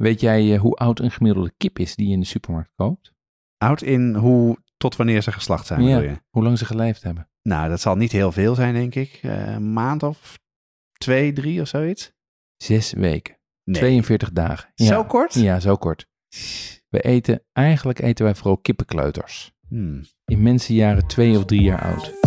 [0.00, 3.12] weet jij eh, hoe oud een gemiddelde kip is die je in de supermarkt koopt?
[3.56, 6.16] Oud in hoe tot wanneer ze geslacht zijn, ja, je?
[6.30, 7.28] hoe lang ze geleefd hebben.
[7.42, 9.18] Nou, dat zal niet heel veel zijn, denk ik.
[9.22, 10.38] Eh, een maand of
[10.92, 12.12] twee, drie of zoiets.
[12.56, 13.38] Zes weken.
[13.64, 13.80] Nee.
[13.80, 14.70] 42 dagen.
[14.74, 14.86] Ja.
[14.86, 15.34] Zo kort?
[15.34, 16.06] Ja, zo kort.
[16.88, 19.52] We eten, eigenlijk eten wij vooral kippenkleuters.
[19.68, 20.02] Hmm.
[20.24, 22.18] In mensenjaren twee of drie jaar oud.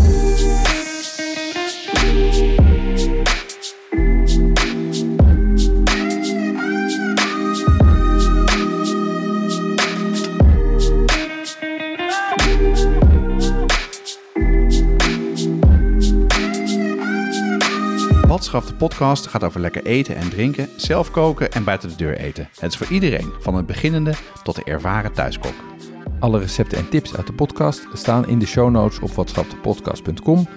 [18.44, 22.18] Watschaf, de podcast, gaat over lekker eten en drinken, zelf koken en buiten de deur
[22.18, 22.50] eten.
[22.60, 24.14] Het is voor iedereen, van het beginnende
[24.44, 25.54] tot de ervaren thuiskok.
[26.20, 30.48] Alle recepten en tips uit de podcast staan in de show notes op watschapdepodcast.com.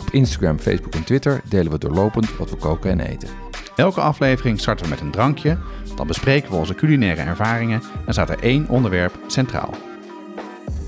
[0.00, 3.28] Op Instagram, Facebook en Twitter delen we doorlopend wat we koken en eten.
[3.76, 5.58] Elke aflevering starten we met een drankje,
[5.96, 9.74] dan bespreken we onze culinaire ervaringen en staat er één onderwerp centraal.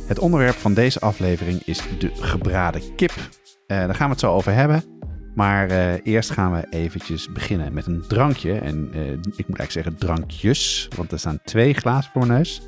[0.06, 3.12] Het onderwerp van deze aflevering is de gebraden kip.
[3.66, 5.00] Eh, daar gaan we het zo over hebben.
[5.34, 8.58] Maar eh, eerst gaan we eventjes beginnen met een drankje.
[8.58, 12.62] En eh, ik moet eigenlijk zeggen drankjes, want er staan twee glazen voor mijn neus.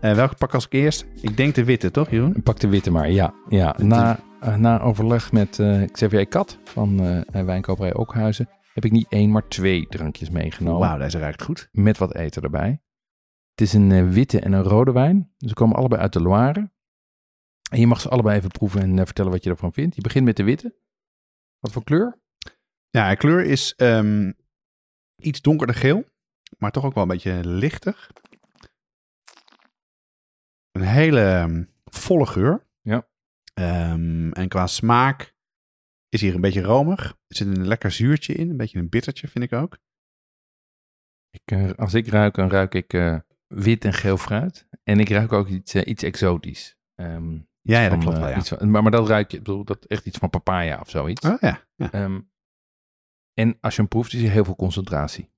[0.00, 1.06] Eh, welke pak als ik eerst?
[1.20, 2.42] Ik denk de witte, toch Jeroen?
[2.42, 3.34] Pak de witte maar, ja.
[3.48, 3.74] ja.
[3.78, 4.18] Na,
[4.56, 10.30] na overleg met Xavier Kat van Wijnkoperij Ookhuizen heb ik niet één, maar twee drankjes
[10.30, 10.80] meegenomen.
[10.80, 11.68] Wauw, deze ruikt goed.
[11.72, 12.82] Met wat eten erbij.
[13.50, 15.32] Het is een witte en een rode wijn.
[15.38, 16.72] Ze komen allebei uit de Loire.
[17.70, 19.94] En je mag ze allebei even proeven en vertellen wat je ervan vindt.
[19.94, 20.74] Je begint met de witte.
[21.64, 22.18] Wat voor kleur?
[22.90, 24.32] Ja, de kleur is ehm,
[25.16, 26.04] iets donkerder geel,
[26.58, 28.06] maar toch ook wel een beetje lichter.
[30.70, 32.66] Een hele ehm, volle geur.
[32.80, 33.08] Ja.
[33.54, 35.34] Ehm, en qua smaak
[36.08, 37.04] is hier een beetje romig.
[37.26, 39.78] Er zit een lekker zuurtje in, een beetje een bittertje vind ik ook.
[41.30, 44.68] Ik, eh, als ik ruik, dan ruik ik eh, wit en geel fruit.
[44.82, 46.76] En ik ruik ook iets, eh, iets exotisch.
[47.66, 48.38] Ja, ja dat van, klopt eh, wel, ja.
[48.38, 50.90] iets van- maar, maar dat ruik je, ik bedoel, dat echt iets van papaya of
[50.90, 51.26] zoiets.
[51.26, 51.92] Oh ja, ja.
[51.92, 52.20] Ehm,
[53.34, 55.32] en als je hem proeft, is er heel veel concentratie.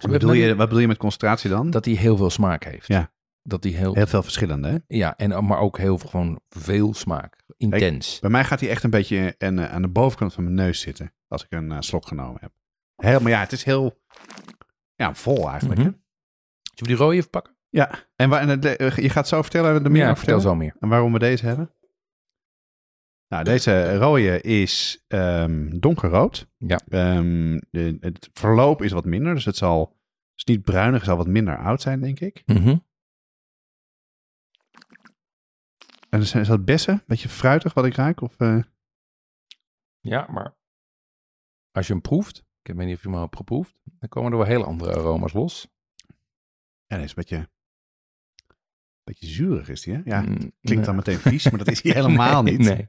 [0.00, 1.70] Wat bedoel, je, wat bedoel je met concentratie dan?
[1.70, 2.86] Dat hij heel veel smaak heeft.
[2.86, 3.12] Ja.
[3.42, 4.76] Dat hij heel, Heel veel verschillende, hè?
[4.96, 7.44] ja, en, maar ook heel veel, gewoon veel smaak.
[7.56, 8.18] Intens.
[8.20, 10.80] Bij mij gaat hij echt een beetje en, eh, aan de bovenkant van mijn neus
[10.80, 11.14] zitten.
[11.28, 12.52] Als ik een eh, slok genomen heb.
[12.96, 14.00] Heel, maar ja, het is heel
[14.94, 15.80] ja, vol eigenlijk.
[15.80, 15.88] Mhm.
[15.88, 15.94] hè?
[15.94, 16.02] Zullen
[16.74, 17.56] we die rode even pakken?
[17.70, 20.54] Ja, en, waar, en het- eh, je gaat zo vertellen, de meer ja, vertel zo
[20.54, 20.76] meer.
[20.80, 21.74] En waarom we deze hebben?
[23.28, 26.48] Nou, deze rode is ehm, donkerrood.
[26.56, 26.80] Ja.
[26.88, 29.98] Ehm, de, het verloop is wat minder, dus het zal
[30.34, 32.42] is niet bruinig, het zal wat minder oud zijn, denk ik.
[32.46, 32.76] Mhm.
[36.10, 36.94] En is, is dat bessen?
[36.94, 38.20] Een beetje fruitig wat ik ruik?
[38.20, 38.62] Of, eh,
[40.00, 40.56] Ja, maar
[41.70, 44.32] als je hem proeft, ik weet niet of je hem al hebt geproefd, dan komen
[44.32, 45.68] er wel hele andere aroma's los.
[46.86, 47.48] Ja, nee, is een beetje,
[49.10, 50.00] beetje zuurig is die, hè?
[50.04, 50.80] Ja, Mm, klinkt nee.
[50.80, 52.66] dan meteen vies, maar dat is hij helemaal Nee, niet.
[52.68, 52.88] Nee.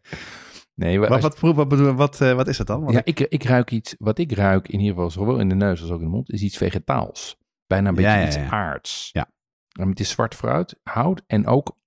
[0.76, 2.82] nee maar Wat, wat, proef- wat, bedoel, wat, eh, wat is het dan?
[2.82, 5.56] Want ja, ik, ik ruik iets, wat ik ruik in ieder geval, zowel in de
[5.56, 7.38] neus als ook in de mond, is iets vegetaals.
[7.68, 9.10] Bijna een beetje Ja, ja, iets aards.
[9.12, 9.32] Ja.
[9.72, 11.78] En het is zwart fruit, hout en ook,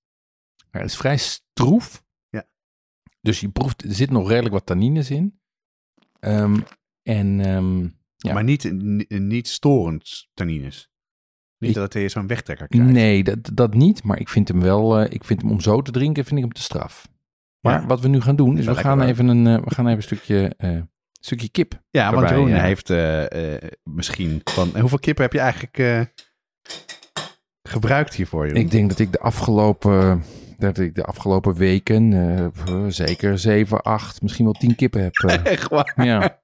[0.70, 2.04] het is vrij stroef.
[2.28, 2.44] Ja.
[3.20, 5.40] Dus je proeft, er zit nog redelijk wat tannines in.
[6.20, 6.60] Ehm,
[7.02, 7.80] en ehm,
[8.16, 8.32] ja.
[8.32, 10.90] Maar niet, ni- niet storend tannines.
[11.66, 12.90] Niet dat hij zo'n wegtrekker krijgt.
[12.90, 14.02] Nee, dat, dat niet.
[14.04, 16.44] Maar ik vind hem wel, eh, ik vind hem om zo te drinken, vind ik
[16.44, 17.08] hem te straf.
[17.60, 17.86] Maar Ja.
[17.86, 20.02] wat we nu gaan doen, Is we gaan, even een, eh, we gaan even een
[20.02, 20.80] stukje, eh,
[21.20, 21.82] stukje kip.
[21.90, 22.88] Ja, want Jeroen heeft
[23.82, 24.74] misschien van...
[24.74, 26.08] En hoeveel kippen heb je eigenlijk
[27.62, 28.60] gebruikt hiervoor, Jeroen?
[28.62, 30.22] Ik denk dat ik de afgelopen,
[30.58, 32.52] dat ik de afgelopen weken
[32.88, 35.14] zeker 7, 8, misschien wel 10 kippen heb.
[35.44, 35.92] Echt waar?
[36.04, 36.40] ja.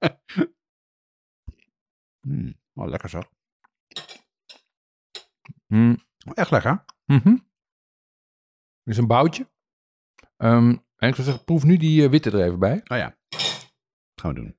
[2.21, 3.21] Hmm, oh, lekker zo.
[5.71, 5.95] Hm,
[6.35, 6.85] Echt lekker.
[8.83, 9.51] Dit is een boutje.
[10.37, 12.77] Ehm, en ik zou zeggen, proef nu die eh, witte er even bij.
[12.77, 13.17] Oh ja.
[14.21, 14.59] Gaan we doen.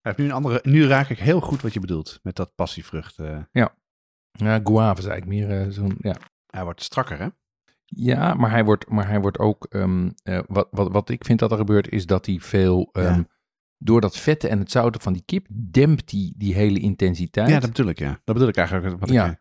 [0.00, 0.60] Hij heeft nu een andere...
[0.62, 3.18] Nu raak ik heel goed wat je bedoelt met dat passievrucht.
[3.18, 3.42] eh.
[4.32, 6.16] Ja, guave is eigenlijk meer eh, zo'n, ja.
[6.46, 7.28] hij wordt strakker, hè?
[7.84, 9.64] Ja, maar hij wordt, maar hij wordt ook.
[9.64, 12.88] ehm, eh, wat, wat, wat ik vind dat er gebeurt, is dat hij veel.
[12.92, 13.22] ehm,
[13.78, 17.48] door dat vette en het zouten van die kip dempt die, die hele intensiteit.
[17.48, 18.20] Ja, dat bedoel ik, ja.
[18.24, 19.00] Dat bedoel ik eigenlijk.
[19.00, 19.30] Wat Ja.
[19.30, 19.40] ik,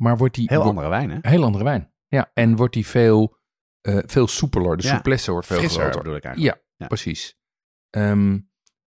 [0.00, 1.28] maar wordt die heel wordt- andere wijn, hè?
[1.30, 1.92] heel andere wijn.
[2.06, 3.36] Ja, en wordt die veel,
[3.80, 4.76] eh, veel soepeler.
[4.76, 4.92] De Ja.
[4.94, 6.00] souplesse wordt veel Frisser groter.
[6.00, 6.56] bedoel ik eigenlijk.
[6.56, 6.86] Ja, Ja.
[6.86, 7.38] precies.
[7.90, 8.38] Ehm,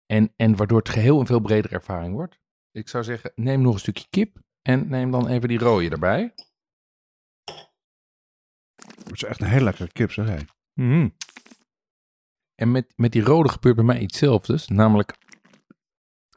[0.05, 2.39] en, en waardoor het geheel een veel bredere ervaring wordt.
[2.71, 6.33] Ik zou zeggen, neem nog een stukje kip en neem dan even die rode erbij.
[9.03, 10.37] Het is echt een heel lekkere kip, zeg hé.
[10.73, 11.09] Mhm.
[12.55, 14.67] En met, met die rode gebeurt bij mij iets zelfs.
[14.67, 15.17] Namelijk,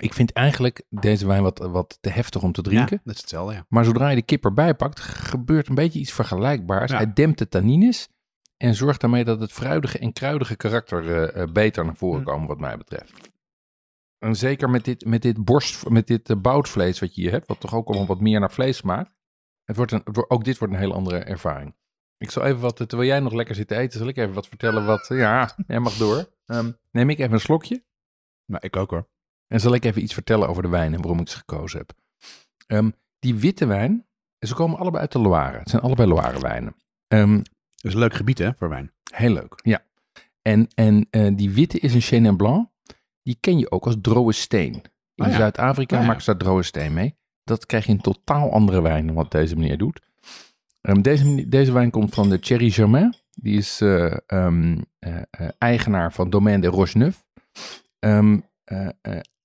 [0.03, 2.97] ik vind eigenlijk deze wijn wat, wat te heftig om te drinken.
[2.97, 3.67] Ja, dat is hetzelfde, ja.
[3.69, 6.91] Maar zodra je de kip erbij pakt, gebeurt een beetje iets vergelijkbaars.
[6.91, 6.97] Ja.
[6.97, 8.09] Hij dempt de tannines
[8.57, 12.27] en zorgt daarmee dat het fruidige en kruidige karakter eh, eh, beter naar voren Hm.
[12.27, 13.31] komen, wat mij betreft.
[14.19, 17.47] En zeker met dit, met dit borst, met dit eh, boutvlees wat je hier hebt,
[17.47, 19.15] wat toch ook allemaal wat meer naar vlees smaakt.
[19.65, 21.75] Het wordt een, ook dit wordt een hele andere ervaring.
[22.17, 24.47] Ik zal even wat, terwijl jij nog lekker zit te eten, zal ik even wat
[24.47, 26.31] vertellen wat, ja, jij mag door.
[26.47, 27.85] Ehm, neem ik even een slokje.
[28.47, 29.11] Nou, ik ook hoor.
[29.53, 31.93] En zal ik even iets vertellen over de wijn en waarom ik ze gekozen heb.
[32.67, 34.07] Ehm, die witte wijn,
[34.39, 35.59] ze komen allebei uit de Loire.
[35.59, 36.75] Het zijn allebei Loire wijnen.
[37.09, 38.93] Ehm, Dat is een leuk gebied, hè, voor wijn.
[39.15, 39.85] heel leuk, ja.
[40.43, 42.69] En, en eh, die witte is een Chenin Blanc.
[43.23, 44.75] Die ken je ook als droge steen.
[45.15, 45.37] In Oh ja.
[45.37, 46.07] Zuid-Afrika Oh ja.
[46.07, 47.17] maken ze daar droge steen mee.
[47.45, 50.01] Dat krijg je in totaal andere wijn dan wat deze meneer doet.
[50.81, 53.15] Ehm, deze, deze wijn komt van de Thierry Germain.
[53.31, 55.23] Die is eh, eh,
[55.59, 57.25] eigenaar van Domaine de Rocheneuf.
[57.99, 58.89] Eh,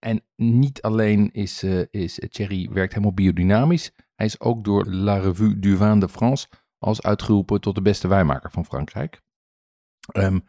[0.07, 3.92] en niet alleen is, eh, is Thierry werkt helemaal biodynamisch.
[4.15, 8.07] Hij is ook door La Revue du Vin de France als uitgeroepen tot de beste
[8.07, 9.21] wijnmaker van Frankrijk.
[10.12, 10.39] Ehm,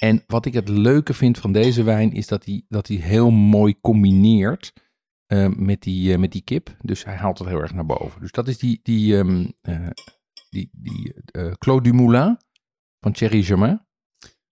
[0.00, 3.30] en wat ik het leuke vind van deze wijn is dat hij, dat hij heel
[3.30, 4.72] mooi combineert
[5.26, 6.76] eh, met, die, eh, met die kip.
[6.80, 8.20] Dus hij haalt het heel erg naar boven.
[8.20, 9.90] Dus dat is die, die, ehm, eh,
[10.50, 11.14] die, die
[11.58, 12.38] Claude Dumoulin
[13.00, 13.86] van Thierry Germain.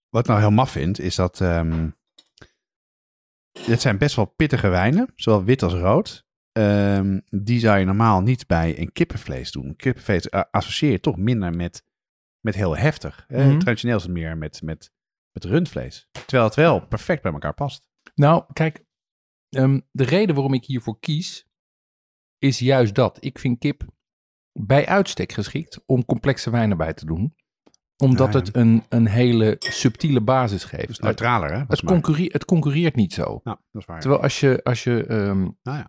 [0.08, 1.40] Wat ik nou heel maf vind, is dat...
[1.40, 1.88] ehm
[3.52, 6.28] dit zijn best wel pittige wijnen, zowel wit als rood.
[6.52, 9.76] Ehm, die zou je normaal niet bij een kippenvlees doen.
[9.76, 11.84] Kippenvlees eh, associeer je toch minder met,
[12.40, 13.24] met heel heftig.
[13.28, 13.58] Mhm.
[13.58, 14.92] Traditioneel is het meer met, met,
[15.32, 16.08] met rundvlees.
[16.12, 17.88] Terwijl het wel perfect bij elkaar past.
[18.14, 18.84] Nou, kijk,
[19.48, 21.46] ehm, de reden waarom ik hiervoor kies,
[22.38, 23.24] is juist dat.
[23.24, 23.84] Ik vind kip
[24.52, 27.34] bij uitstek geschikt om complexe wijnen bij te doen.
[28.00, 28.38] Omdat ja.
[28.38, 30.86] het een, een hele subtiele basis geeft.
[30.86, 31.56] Dus neutraler, hè?
[31.58, 31.92] het, volgens mij.
[32.00, 33.40] concurre- het concurreert niet zo.
[33.44, 34.00] Nou, dat is waar.
[34.00, 35.88] Terwijl als je, als je, ehm, Nou ja.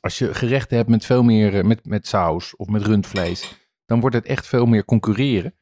[0.00, 4.00] als je gerechten hebt met veel meer, eh, met, met saus of met rundvlees, dan
[4.00, 5.54] wordt het echt veel meer concurreren.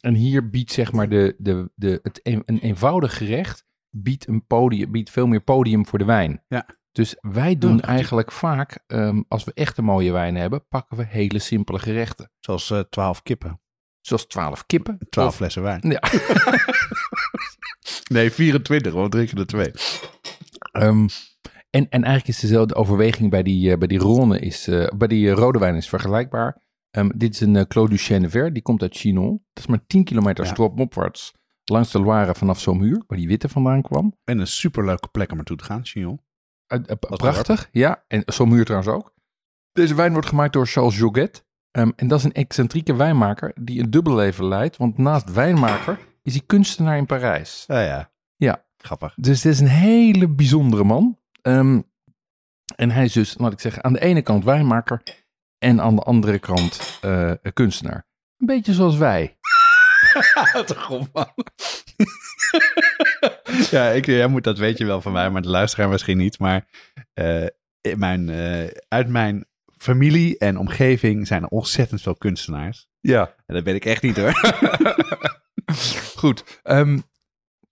[0.00, 4.46] En hier biedt zeg maar de, de, de, het een, een eenvoudig gerecht biedt, een
[4.46, 6.44] podium, biedt veel meer podium voor de wijn.
[6.48, 6.66] Ja.
[6.92, 7.82] Dus wij doen Ja.
[7.82, 12.30] eigenlijk vaak, ehm, als we echt een mooie wijn hebben, pakken we hele simpele gerechten.
[12.40, 13.60] Zoals eh 12 kippen.
[14.02, 14.98] Zoals 12 kippen.
[15.10, 15.80] 12 Of- flessen wijn.
[15.90, 16.00] Ja.
[18.08, 19.70] Nee, 24, want we drinken er twee.
[20.72, 21.08] Ehm,
[21.70, 25.08] en, en eigenlijk is dezelfde overweging bij die, eh, bij die Rhône, is, eh, bij
[25.08, 26.62] die eh, rode wijn is vergelijkbaar.
[26.90, 29.30] Ehm, dit is een Clos du Chenever, die komt uit Chinon.
[29.52, 30.50] Dat is maar 10 kilometer Ja.
[30.50, 31.32] stroomopwaarts
[31.64, 34.16] langs de Loire vanaf Saumur, waar die witte vandaan kwam.
[34.24, 36.20] En een superleuke plek om naartoe te gaan, Chignon.
[36.66, 37.00] Dorp.
[37.16, 38.04] prachtig, ja.
[38.08, 39.14] En Saumur trouwens ook.
[39.72, 41.44] Deze wijn wordt gemaakt door Charles Joguet.
[41.72, 44.76] Ehm, en dat is een excentrieke wijnmaker die een dubbel leven leidt.
[44.76, 47.64] Want naast wijnmaker is hij kunstenaar in Parijs.
[47.66, 48.10] Ja, ja.
[48.36, 48.64] Ja.
[48.76, 49.14] Grappig.
[49.16, 51.18] Dus dit is een hele bijzondere man.
[51.42, 51.80] Ehm,
[52.76, 55.02] en hij is dus, laat ik zeggen, aan de ene kant wijnmaker
[55.58, 58.06] en aan de andere kant eh, kunstenaar.
[58.36, 59.38] Een beetje zoals wij.
[61.12, 61.34] Man.
[63.70, 66.38] ja, ik, jij moet dat weet je wel van mij, maar de luisteraar misschien niet.
[66.38, 66.66] Maar
[67.12, 67.46] eh,
[67.80, 69.46] in mijn, eh, uit mijn
[69.82, 72.88] familie en omgeving zijn er ontzettend veel kunstenaars.
[73.00, 73.34] Ja.
[73.46, 74.32] En dat weet ik echt niet hoor.
[76.16, 76.60] Goed.
[76.62, 76.98] ehm,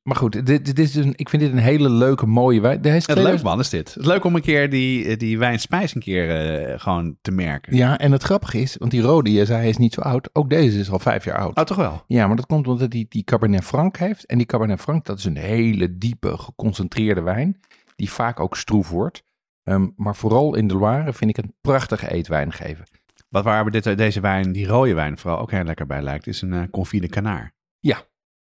[0.03, 2.73] maar goed, dit, dit is dus een, ik vind dit een hele leuke, mooie wijn.
[2.75, 3.89] Het 2000 leuk man is dit.
[3.89, 7.77] Het is leuk om een keer die, die wijnspijs een keer eh, gewoon te merken.
[7.77, 10.31] Ja, en het grappige is, want die rode, je zei hij is niet zo oud.
[10.33, 11.57] Ook deze is al vijf jaar oud.
[11.57, 12.05] Oh, toch wel?
[12.07, 14.27] Ja, maar dat komt omdat hij die Cabernet Franc heeft.
[14.27, 17.61] En die Cabernet Franc, dat is een hele diepe, geconcentreerde wijn.
[17.97, 19.23] Die vaak ook stroef wordt.
[19.71, 22.85] Ehm, maar vooral in de Loire vind ik een prachtige eetwijn geven.
[23.29, 26.27] Wat waar we dit, deze wijn, die rode wijn vooral ook heel lekker bij lijkt,
[26.27, 27.55] is een uh, confit de kanaar.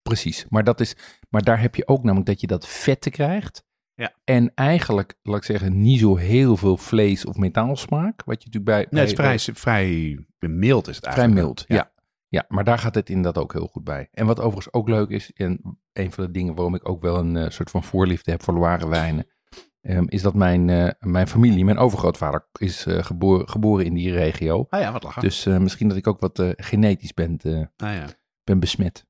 [0.02, 0.46] Precies.
[0.48, 0.96] Maar, dat is,
[1.28, 3.64] maar daar heb je ook namelijk dat je dat vette krijgt.
[3.94, 4.12] Ja.
[4.24, 8.24] En eigenlijk, laat ik zeggen, niet zo heel veel vlees of metaalsmaak.
[8.24, 8.86] Wat je natuurlijk bij...
[8.90, 11.46] Nee, het is bij- vrij, vrij mild is het Vrij eigenlijk.
[11.46, 11.92] mild, ja.
[12.28, 12.44] ja.
[12.48, 14.08] maar daar gaat het inderdaad ook heel goed bij.
[14.12, 17.16] En wat overigens ook leuk is, en een van de dingen waarom ik ook wel
[17.18, 19.26] een eh, soort van voorliefde heb voor Loire wijnen,
[19.80, 24.12] ehm, is dat mijn, eh, mijn familie, mijn overgrootvader, is eh, geboren, geboren in die
[24.12, 24.66] regio.
[24.70, 25.22] Ah ja, wat lachen.
[25.22, 27.38] Dus eh, misschien dat ik ook wat genetisch ben,
[27.76, 28.06] ah ja.
[28.44, 29.06] ben besmet.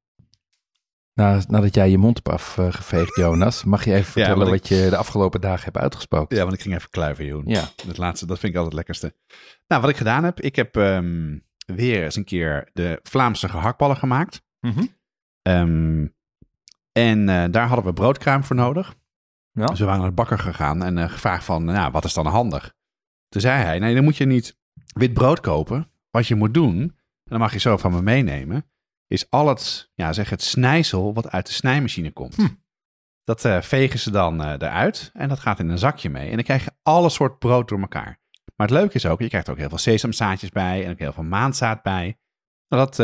[1.15, 4.87] Na, nadat jij je mond hebt afgeveegd, Jonas, mag je even vertellen ik- wat je
[4.91, 6.37] de afgelopen dagen hebt uitgesproken?
[6.37, 7.45] Ja, want ik ging even kluiven, Jeroen.
[7.47, 7.69] Ja.
[7.87, 9.37] Dat laatste, dat vind ik altijd het lekkerste.
[9.67, 13.97] Nou, wat ik gedaan heb, ik heb ehm, weer eens een keer de Vlaamse gehaktballen
[13.97, 14.43] gemaakt.
[15.43, 16.07] Ehm,
[16.93, 18.95] en daar hadden we broodkruim voor nodig.
[19.59, 19.67] Ja.
[19.67, 22.27] Dus we waren naar de bakker gegaan en eh, gevraagd van, nou, wat is dan
[22.27, 22.75] handig?
[23.29, 25.91] Toen zei hij, nee, dan moet je niet wit brood kopen.
[26.11, 28.71] Wat je moet doen, en dan mag je zo van me meenemen,
[29.07, 32.37] is al het, ja, zeg het snijsel wat uit de snijmachine komt.
[32.37, 32.47] Hm.
[33.25, 36.29] Dat eh, vegen ze dan eh, eruit en dat gaat in een zakje mee.
[36.29, 38.21] En dan krijg je alle soort brood door elkaar.
[38.57, 40.99] Maar het leuke is ook, je krijgt er ook heel veel sesamzaadjes bij en ook
[40.99, 42.19] heel veel maandzaad bij.
[42.69, 42.99] Nou, dat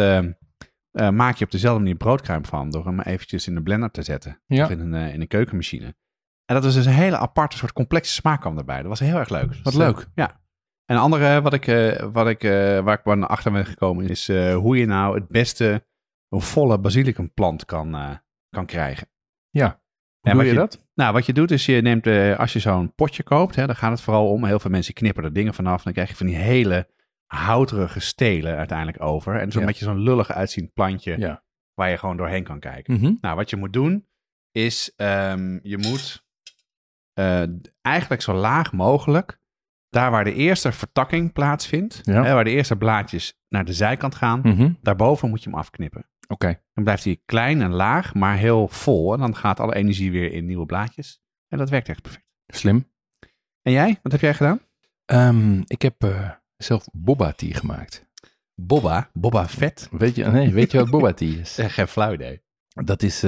[1.14, 4.40] maak je op dezelfde manier broodkruim van door hem eventjes in de blender te zetten.
[4.46, 4.64] Ja.
[4.64, 5.94] Of in een, in een keukenmachine.
[6.45, 8.77] En dat was dus een hele aparte soort complexe smaak kwam erbij.
[8.79, 9.55] Dat was heel erg leuk.
[9.63, 10.07] Wat leuk.
[10.15, 10.43] ja.
[10.85, 14.09] En een andere wat ik, eh, wat ik, eh, waar ik wel achter ben gekomen
[14.09, 15.87] is eh, hoe je nou het beste
[16.29, 19.09] een volle basilicumplant kan, kan krijgen.
[19.51, 19.67] Ja.
[20.21, 20.87] Hoe En doe je je- dat?
[20.95, 22.07] Nou, wat je doet is je neemt,
[22.39, 24.45] als je zo'n potje koopt, hè, dan gaat het vooral om.
[24.45, 25.83] Heel veel mensen knippen er dingen vanaf.
[25.83, 26.89] Dan krijg je van die hele
[27.27, 29.41] houterige stelen uiteindelijk over.
[29.41, 29.67] En zo'n Ja.
[29.67, 31.45] beetje zo'n lullig uitziend plantje Ja.
[31.75, 32.95] waar je gewoon doorheen kan kijken.
[32.95, 33.13] Mhm.
[33.21, 34.09] Nou, wat je moet doen
[34.53, 36.24] is, ehm, je moet
[37.14, 37.42] eh,
[37.80, 39.38] eigenlijk zo laag mogelijk,
[39.88, 42.23] daar waar de eerste vertakking plaatsvindt, Ja.
[42.25, 44.73] hè, waar de eerste blaadjes naar de zijkant gaan, Mhm.
[44.80, 46.09] daarboven moet je hem afknippen.
[46.28, 46.61] Oké.
[46.75, 49.12] Dan blijft hij klein en laag, maar heel vol.
[49.12, 51.21] En dan gaat alle energie weer in nieuwe blaadjes.
[51.49, 52.25] En dat werkt echt perfect.
[52.47, 52.90] Slim.
[53.62, 53.99] En jij?
[54.02, 54.61] Wat heb jij gedaan?
[55.04, 58.06] Ehm, ik heb eh, zelf boba tea gemaakt.
[58.54, 59.11] Bobba.
[59.12, 59.88] Bobba vet.
[59.90, 61.59] Weet je, nee, weet je wat boba tea is?
[61.59, 62.42] Eh, geen flauw idee.
[62.68, 63.23] Dat is,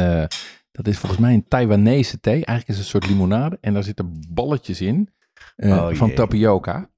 [0.77, 2.33] dat is volgens mij een Taiwanese thee.
[2.45, 3.59] Eigenlijk is het een soort limonade.
[3.61, 5.11] En daar zitten balletjes in
[5.57, 6.91] eh, Oh, van tapioca.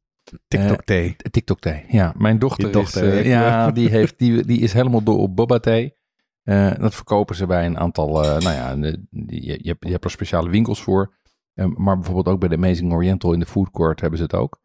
[0.48, 1.16] TikTok thee.
[1.30, 1.84] TikTok thee.
[1.88, 5.36] Ja, mijn dochter, dochter, is, eh, ja, die, heeft, die, die is helemaal door op
[5.36, 5.94] boba thee.
[6.42, 8.74] Eh, dat verkopen ze bij een aantal, eh, nou ja,
[9.10, 11.14] die- je, je, hebt, je hebt er speciale winkels voor.
[11.54, 14.34] Eh, maar bijvoorbeeld ook bij de Amazing Oriental in de food court hebben ze het
[14.34, 14.60] ook.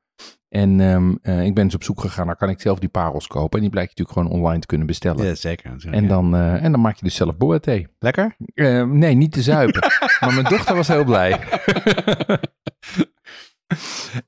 [0.54, 3.28] En ehm, eh, ik ben dus op zoek gegaan naar, kan ik zelf die parels
[3.28, 3.56] kopen?
[3.56, 5.26] En die blijkt je natuurlijk gewoon online te kunnen bestellen.
[5.26, 5.70] Ja, zeker.
[5.70, 7.88] natuurlijk, En dan, eh, en dan maak je dus zelf boba thee.
[8.00, 8.36] Lekker?
[8.54, 9.82] Eh, nee, niet te zuipen.
[10.20, 11.40] maar mijn dochter was heel blij.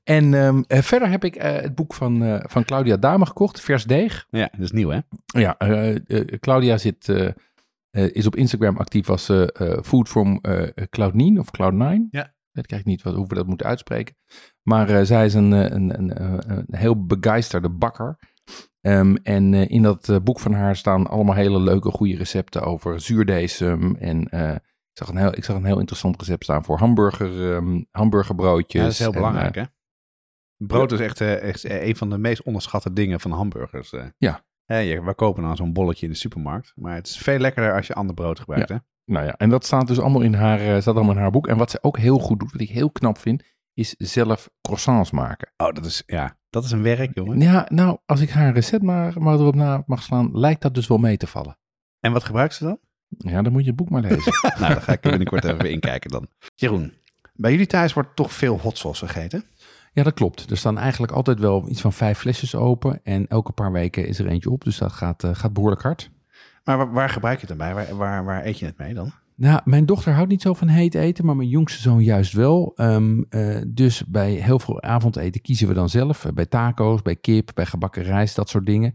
[0.04, 4.26] en ehm, eh, verder heb ik het boek van, van Claudia Dame gekocht, Vers Deeg.
[4.30, 5.00] Ja, dat is nieuw hè?
[5.26, 5.56] Ja,
[6.40, 7.12] Claudia zit,
[7.90, 9.32] is op Instagram actief als
[9.82, 12.08] Food from eh Cloud9 of Cloud9.
[12.10, 12.34] Ja.
[12.64, 14.16] Krijg ik niet wat, hoe we dat moeten uitspreken.
[14.62, 18.18] Maar eh, zij is een, eh, een, een, eh, een heel begeisterde bakker.
[18.80, 23.96] Ehm, en in dat boek van haar staan allemaal hele leuke, goede recepten over zuurdesem.
[23.96, 27.82] En ik, zag een heel, ik zag een heel interessant recept staan voor hamburger, ehm,
[27.90, 28.72] hamburgerbroodjes.
[28.72, 29.62] Ja, dat is heel En, belangrijk hè?
[30.56, 33.94] Brood is echt, echt een van de meest onderschatte dingen van hamburgers.
[34.18, 34.44] Ja.
[34.64, 36.72] Hè, je, we kopen dan zo'n bolletje in de supermarkt.
[36.74, 38.76] Maar het is veel lekkerder als je ander brood gebruikt hè?
[39.06, 41.46] Nou ja, en dat staat dus allemaal in haar, eh, staat allemaal in haar boek.
[41.46, 43.42] En wat ze ook heel goed doet, wat ik heel knap vind,
[43.74, 45.52] is zelf croissants maken.
[45.56, 47.40] Oh, dat is, ja, dat is een werk jongen.
[47.40, 50.86] Ja, nou, als ik haar recept maar, maar erop na mag slaan, lijkt dat dus
[50.86, 51.58] wel mee te vallen.
[52.00, 52.78] En wat gebruikt ze dan?
[53.08, 54.32] Ja, dan moet je het boek maar lezen.
[54.58, 56.28] nou, daar ga ik er binnenkort even inkijken dan.
[56.54, 56.92] Jeroen,
[57.34, 59.44] bij jullie thuis wordt toch veel hot sauce gegeten?
[59.92, 60.50] Ja, dat klopt.
[60.50, 63.00] Er staan eigenlijk altijd wel iets van vijf flesjes open.
[63.04, 64.64] En elke paar weken is er eentje op.
[64.64, 66.10] Dus dat gaat, eh, gaat behoorlijk hard.
[66.66, 67.74] Maar waar, gebruik je het dan bij?
[67.74, 69.12] Waar, waar, waar eet je het mee dan?
[69.34, 72.72] Nou, mijn dochter houdt niet zo van heet eten, maar mijn jongste zoon juist wel.
[72.76, 76.24] Ehm, eh, dus bij heel veel avondeten kiezen we dan zelf.
[76.24, 78.94] Eh, Bij taco's, bij kip, bij gebakken rijst, dat soort dingen.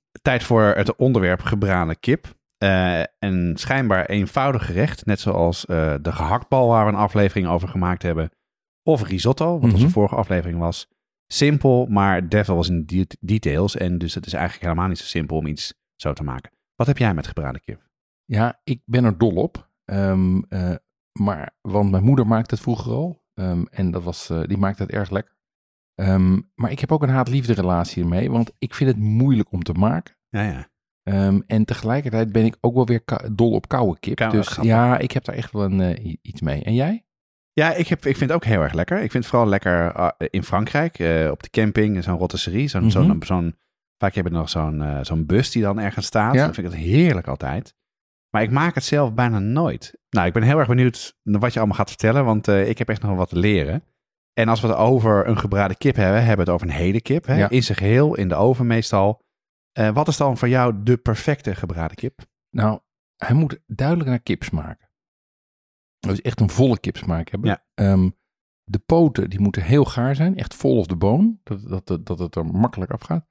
[0.21, 2.39] tijd voor het onderwerp gebraden kip.
[2.57, 7.67] Eh, een schijnbaar eenvoudig gerecht, net zoals eh, de gehaktbal waar we een aflevering over
[7.67, 8.29] gemaakt hebben.
[8.83, 9.91] Of risotto, wat onze Mhm.
[9.93, 10.87] vorige aflevering was.
[11.27, 13.75] Simpel, maar devil was in de details.
[13.77, 16.51] En dus het is eigenlijk helemaal niet zo simpel om iets zo te maken.
[16.75, 17.89] Wat heb jij met gebraden kip?
[18.25, 19.69] Ja, ik ben er dol op.
[19.85, 20.75] Eh,
[21.19, 23.23] maar, want mijn moeder maakte het vroeger al.
[23.33, 25.35] Ehm, en dat was, die maakte het erg lekker.
[25.95, 28.31] Ehm, maar ik heb ook een haat-liefde relatie ermee.
[28.31, 30.15] Want ik vind het moeilijk om te maken.
[30.29, 30.69] Ja, ja.
[31.03, 34.17] Ehm, en tegelijkertijd ben ik ook wel weer dol op koude kip.
[34.17, 34.73] Dus grappig.
[34.73, 36.63] ja, ik heb daar echt wel een, eh, iets mee.
[36.63, 37.05] En jij?
[37.53, 38.95] Ja, ik, heb, ik vind het ook heel erg lekker.
[38.95, 42.67] Ik vind het vooral lekker eh, in Frankrijk, eh, op de camping, zo'n rotisserie.
[42.67, 43.55] Zo'n, zo'n, zo'n,
[43.97, 46.33] vaak heb je nog zo'n, eh, zo'n bus die dan ergens staat.
[46.33, 46.43] Ja.
[46.45, 47.75] Dan vind ik het heerlijk altijd.
[48.29, 49.97] Maar ik maak het zelf bijna nooit.
[50.09, 52.89] Nou, ik ben heel erg benieuwd naar wat je allemaal gaat vertellen, want ik heb
[52.89, 53.83] echt nog wel wat te leren.
[54.33, 57.01] En als we het over een gebraden kip hebben, hebben we het over een hele
[57.01, 57.25] kip.
[57.25, 57.35] Hè?
[57.35, 57.49] Ja.
[57.49, 59.21] In zijn geheel, in de oven meestal.
[59.71, 62.25] Eh, wat is dan voor jou de perfecte gebraden kip?
[62.49, 62.79] Nou,
[63.15, 64.89] hij moet duidelijk naar kip smaken.
[65.99, 67.49] Dus echt een volle kipsmaak hebben.
[67.49, 67.65] Ja.
[67.73, 68.09] Ehm,
[68.63, 72.05] de poten die moeten heel gaar zijn, echt vol of de boon, dat, dat, dat,
[72.05, 73.25] dat het er makkelijk afgaat.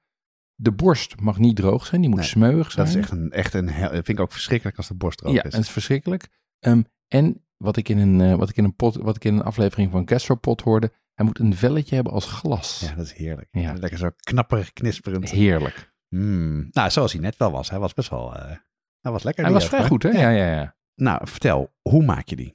[0.55, 2.85] De borst mag niet droog zijn, die moet Nee, smeuig zijn.
[2.85, 5.33] Dat is echt een, echt een dat vind ik ook verschrikkelijk als de borst droog
[5.33, 5.51] ja, is.
[5.51, 6.29] en het is verschrikkelijk.
[6.59, 9.33] Ehm, en wat ik, in een, eh, wat, ik in een pot, wat ik in
[9.35, 12.79] een aflevering van Gastropot hoorde, hij moet een velletje hebben als glas.
[12.79, 13.47] Ja, dat is heerlijk.
[13.51, 13.73] Ja.
[13.73, 15.29] Lekker zo knapperig, knisperend.
[15.29, 15.93] Heerlijk.
[16.09, 16.67] Mm.
[16.71, 17.69] Nou, zoals hij net wel was.
[17.69, 18.35] Hij was best wel...
[18.35, 18.55] eh,
[19.01, 19.43] hij was lekker.
[19.43, 20.09] Hij was vrij goed, hè?
[20.09, 20.75] Ja, ja, ja.
[20.95, 22.53] Nou, vertel, hoe maak je die?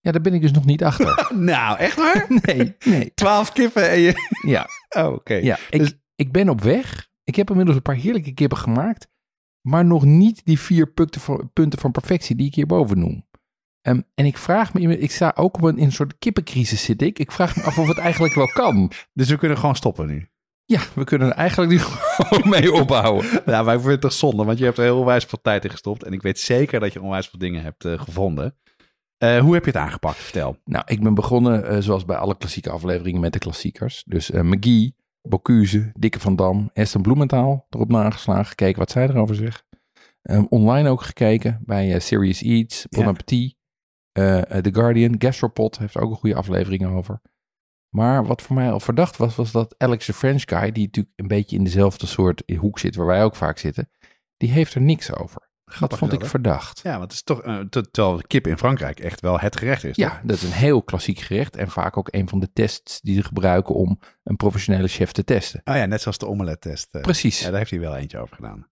[0.00, 1.28] Ja, daar ben ik dus nog niet achter.
[1.36, 2.26] nou, echt waar?
[2.42, 3.14] nee, nee.
[3.14, 4.14] Twaalf kippen en je...
[4.46, 4.66] Ja,
[5.04, 5.34] Oh, oké.
[5.34, 7.10] Ja, ik, Dus- ik ben op weg.
[7.24, 9.08] Ik heb inmiddels een paar heerlijke kippen gemaakt.
[9.60, 13.26] Maar nog niet die vier punten van, punten van perfectie die ik hierboven noem.
[13.82, 17.02] Ehm, en ik vraag me, ik sta ook op een, in een soort kippencrisis zit
[17.02, 17.18] ik.
[17.18, 18.90] Ik vraag me af of het eigenlijk wel kan.
[19.12, 20.28] Dus we kunnen gewoon stoppen nu.
[20.64, 21.78] Ja, we kunnen er eigenlijk nu
[22.16, 23.30] gewoon mee ophouden.
[23.46, 25.70] Ja, wij vinden het toch zonde, want je hebt er heel onwijs veel tijd in
[25.70, 26.02] gestopt.
[26.02, 28.56] En ik weet zeker dat je onwijs veel dingen hebt eh, gevonden.
[29.18, 30.16] Eh, hoe heb je het aangepakt?
[30.16, 30.56] Vertel.
[30.64, 34.02] Nou, ik ben begonnen eh, zoals bij alle klassieke afleveringen met de klassiekers.
[34.06, 38.46] Dus McGee, Bocuse, Dikke van Dam, Aston Bloementaal erop nageslagen.
[38.46, 39.64] Gekeken wat zij erover zegt.
[40.22, 43.08] Ehm, online ook gekeken bij Serious Eats, Bon Ja.
[43.08, 43.56] Appetit,
[44.12, 45.14] The Guardian.
[45.18, 47.20] Gastropod heeft ook een goede aflevering over.
[47.88, 51.14] Maar wat voor mij al verdacht was, was dat Alex the French guy, die natuurlijk
[51.18, 53.90] een beetje in dezelfde soort hoek zit waar wij ook vaak zitten,
[54.36, 55.50] die heeft er niks over.
[55.78, 56.80] Dat vond wel, ik verdacht.
[56.82, 59.84] Ja, want het is toch, eh, ter- terwijl kip in Frankrijk echt wel het gerecht
[59.84, 59.96] is.
[59.96, 60.04] toch?
[60.06, 63.14] Ja, dat is een heel klassiek gerecht en vaak ook een van de tests die
[63.14, 65.60] ze gebruiken om een professionele chef te testen.
[65.64, 66.94] Oh ja, net zoals de omelet-test.
[66.94, 67.02] eh.
[67.02, 67.40] Precies.
[67.40, 68.66] Ja, daar heeft hij wel eentje over gedaan.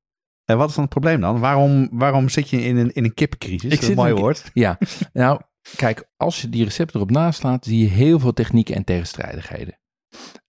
[0.44, 1.40] En wat is dan het probleem dan?
[1.40, 3.62] Waarom, waarom zit je in een, in een kippencrisis?
[3.62, 4.50] Ik Dat is een mooi woord.
[4.54, 4.78] Ja,
[5.12, 5.40] nou,
[5.76, 9.78] kijk, als je die recepten erop naslaat, zie je heel veel technieken en tegenstrijdigheden.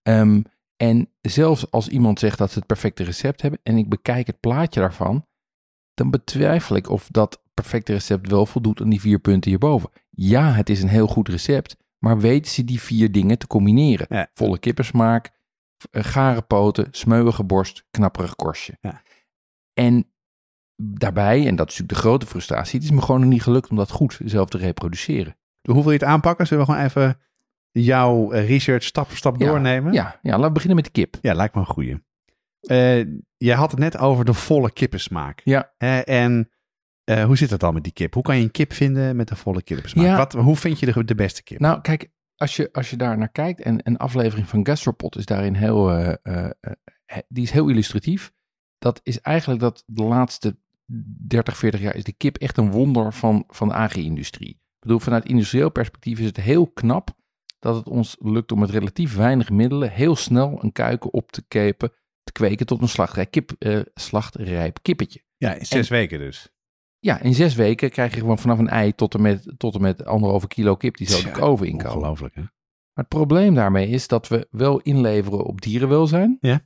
[0.01, 0.41] Ehm,
[0.77, 4.39] en zelfs als iemand zegt dat ze het perfecte recept hebben en ik bekijk het
[4.39, 5.25] plaatje daarvan,
[5.93, 9.89] dan betwijfel ik of dat perfecte recept wel voldoet aan die vier punten hierboven.
[10.09, 14.05] Ja, het is een heel goed recept, maar weten ze die vier dingen te combineren?
[14.09, 14.29] Ja.
[14.33, 15.29] Volle kippensmaak,
[15.91, 18.77] eh, gare poten, smeuïge borst, knapperig korstje.
[18.81, 19.01] Ja.
[19.73, 20.11] En
[20.75, 23.69] daarbij, en dat is natuurlijk de grote frustratie, het is me gewoon nog niet gelukt
[23.69, 25.35] om dat goed zelf te reproduceren.
[25.61, 26.47] Hoe wil je het aanpakken?
[26.47, 27.19] Zullen we gewoon even
[27.71, 29.93] jouw eh, research stap voor stap Ja, doornemen?
[29.93, 31.17] Ja, ja, laten we beginnen met de kip.
[31.21, 32.03] Ja, lijkt me een goeie.
[32.61, 32.99] Eh,
[33.37, 35.41] jij had het net over de volle kippensmaak.
[35.43, 35.73] Ja.
[36.03, 36.49] En
[37.03, 38.13] eh, hoe zit het dan met die kip?
[38.13, 40.05] Hoe kan je een kip vinden met een volle kippensmaak?
[40.05, 40.17] Ja.
[40.17, 41.59] Wat, hoe vind je de, de beste kip?
[41.59, 45.25] Nou, kijk, als je, als je daar naar kijkt, en een aflevering van Gastropod is
[45.25, 45.87] daarin heel,
[47.27, 48.31] die is heel illustratief.
[48.81, 50.57] Dat is eigenlijk dat de laatste
[51.27, 54.49] 30, 40 jaar is de kip echt een wonder van, van de agri-industrie.
[54.49, 57.09] Ik bedoel, vanuit industrieel perspectief is het heel knap
[57.59, 61.43] dat het ons lukt om met relatief weinig middelen heel snel een kuiken op te
[61.47, 61.91] kepen,
[62.23, 65.23] te kweken tot een slachtrij kip, eh, slachtrijp kippetje.
[65.37, 66.49] ja, in zes weken dus.
[66.99, 69.81] Ja, in zes weken krijg je gewoon vanaf een ei tot en met, tot en
[69.81, 71.95] met anderhalve kilo kip die zo de Tja, oven inkomen.
[71.95, 72.41] Ongelooflijk, hè?
[72.41, 72.49] Maar
[72.93, 76.61] het probleem daarmee is dat we wel inleveren op dierenwelzijn, Ja.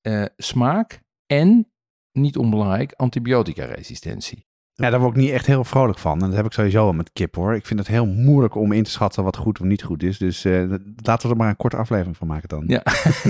[0.00, 1.72] eh, smaak en,
[2.12, 4.46] niet onbelangrijk, antibiotica-resistentie.
[4.72, 6.12] Ja, daar word ik niet echt heel vrolijk van.
[6.22, 7.54] En dat heb ik sowieso wel met kip, hoor.
[7.54, 10.18] Ik vind het heel moeilijk om in te schatten wat goed of niet goed is.
[10.18, 12.64] Dus eh, laten we er maar een korte aflevering van maken dan.
[12.66, 12.82] Ja.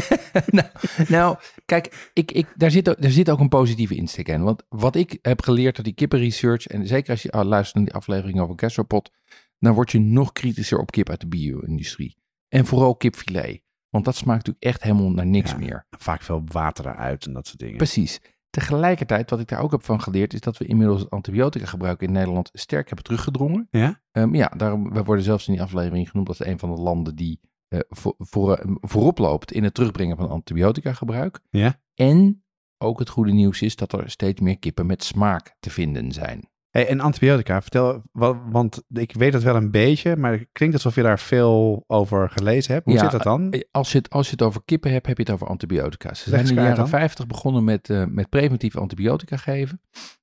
[0.46, 0.68] nou,
[1.08, 4.42] nou, kijk, ik, ik, daar, zit, ook- daar zit ook een positieve insteek in.
[4.42, 7.84] Want wat ik heb geleerd uit die kippenresearch, en zeker als je ah, luistert naar
[7.84, 9.10] die aflevering over gastropod,
[9.58, 12.16] dan word je nog kritischer op kip uit de bio-industrie.
[12.48, 13.60] En vooral kipfilet.
[13.96, 15.56] Want dat smaakt natuurlijk echt helemaal naar niks Ja.
[15.56, 15.86] meer.
[15.90, 17.76] Vaak veel water eruit en dat soort dingen.
[17.76, 18.20] Precies.
[18.50, 22.00] Tegelijkertijd, wat ik daar ook heb van geleerd, is dat we inmiddels het antibiotica gebruik
[22.00, 23.68] in Nederland sterk hebben teruggedrongen.
[23.70, 24.00] Ja?
[24.12, 27.16] Ehm, ja, daarom, we worden zelfs in die aflevering genoemd als een van de landen
[27.16, 31.40] die eh, voor, voor, eh, voorop loopt in het terugbrengen van antibiotica gebruik.
[31.50, 31.80] Ja?
[31.94, 32.44] En
[32.78, 36.50] ook het goede nieuws is dat er steeds meer kippen met smaak te vinden zijn.
[36.76, 40.74] Hey, en antibiotica, vertel, wa- want ik weet het wel een beetje, maar het klinkt
[40.74, 42.84] alsof je daar veel over gelezen hebt.
[42.84, 43.50] Hoe Ja, zit dat dan?
[43.50, 46.14] Eh, Als je, het, als je het over kippen hebt, heb je het over antibiotica.
[46.14, 46.88] Ze zijn in de jaren dan.
[46.88, 49.80] 50 begonnen met, eh, met preventief antibiotica geven.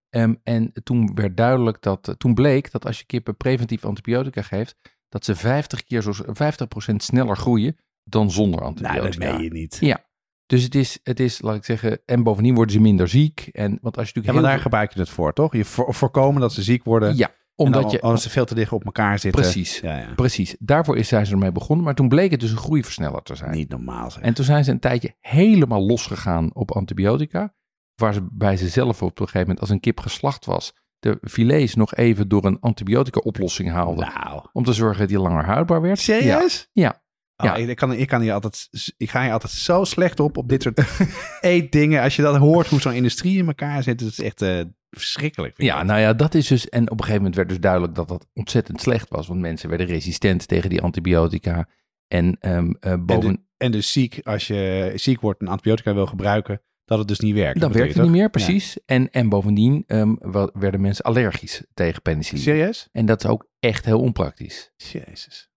[0.10, 4.42] Ehm, en toen werd duidelijk dat, eh, toen bleek dat als je kippen preventief antibiotica
[4.42, 4.76] geeft,
[5.10, 9.26] dat ze 50 keer zo, 50% sneller groeien dan zonder nou, antibiotica.
[9.26, 9.78] dat meen je niet.
[9.80, 10.06] Ja.
[10.54, 13.50] Dus het is, het is, laat ik zeggen, en bovendien worden ze minder ziek.
[13.52, 15.54] En, want als je Ja, natuurlijk maar heel daar veel- gebruik je het voor, toch?
[15.54, 17.16] Je voor- voorkomen dat ze ziek worden.
[17.16, 18.02] Ja, omdat dan- je...
[18.02, 19.42] Als ze veel te dicht op elkaar zitten.
[19.42, 20.13] Precies, Ja, ja.
[20.16, 20.56] precies.
[20.60, 21.86] Daarvoor is, zijn ze ermee begonnen.
[21.86, 23.52] Maar toen bleek het dus een groeiversneller te zijn.
[23.52, 24.22] Niet normaal zeg.
[24.24, 27.54] En toen zijn ze een tijdje helemaal losgegaan op antibiotica.
[27.96, 31.96] Waarbij ze zelf op een gegeven moment, als een kip geslacht was, de filets nog
[31.96, 34.12] even door een antibiotica-oplossing haalden.
[34.16, 36.00] Nou, Om te zorgen dat die langer houdbaar werd.
[36.00, 36.70] serieus?
[36.74, 37.02] Ja.
[37.38, 37.56] Oh, Ja.
[37.56, 38.67] ik, ik kan, ik, kan hier altijd,
[38.98, 40.82] ik ga hier altijd zo slecht op, op dit soort
[41.41, 42.02] eetdingen.
[42.02, 45.58] Als je dat hoort, hoe zo'n industrie in elkaar zit, het is echt eh, verschrikkelijk.
[45.58, 45.86] ik Ja, dat.
[45.86, 46.69] nou ja, dat is dus.
[46.69, 49.28] En op een gegeven moment werd dus duidelijk dat dat ontzettend slecht was.
[49.28, 51.67] Want mensen werden resistent tegen die antibiotica.
[52.08, 53.48] En eh, boven.
[53.58, 57.36] En dus ziek, als je ziek wordt en antibiotica wil gebruiken, dat het dus niet
[57.36, 57.60] werkt.
[57.60, 58.78] dan Dat werkt het niet meer, precies.
[58.86, 59.84] En, en bovendien
[60.19, 62.00] wel- werden mensen allergisch tegen Ja.
[62.12, 62.43] penicilline.
[62.50, 62.88] Serieus?
[62.91, 64.72] En dat is ook echt heel onpraktisch.
[64.76, 65.50] Jezus.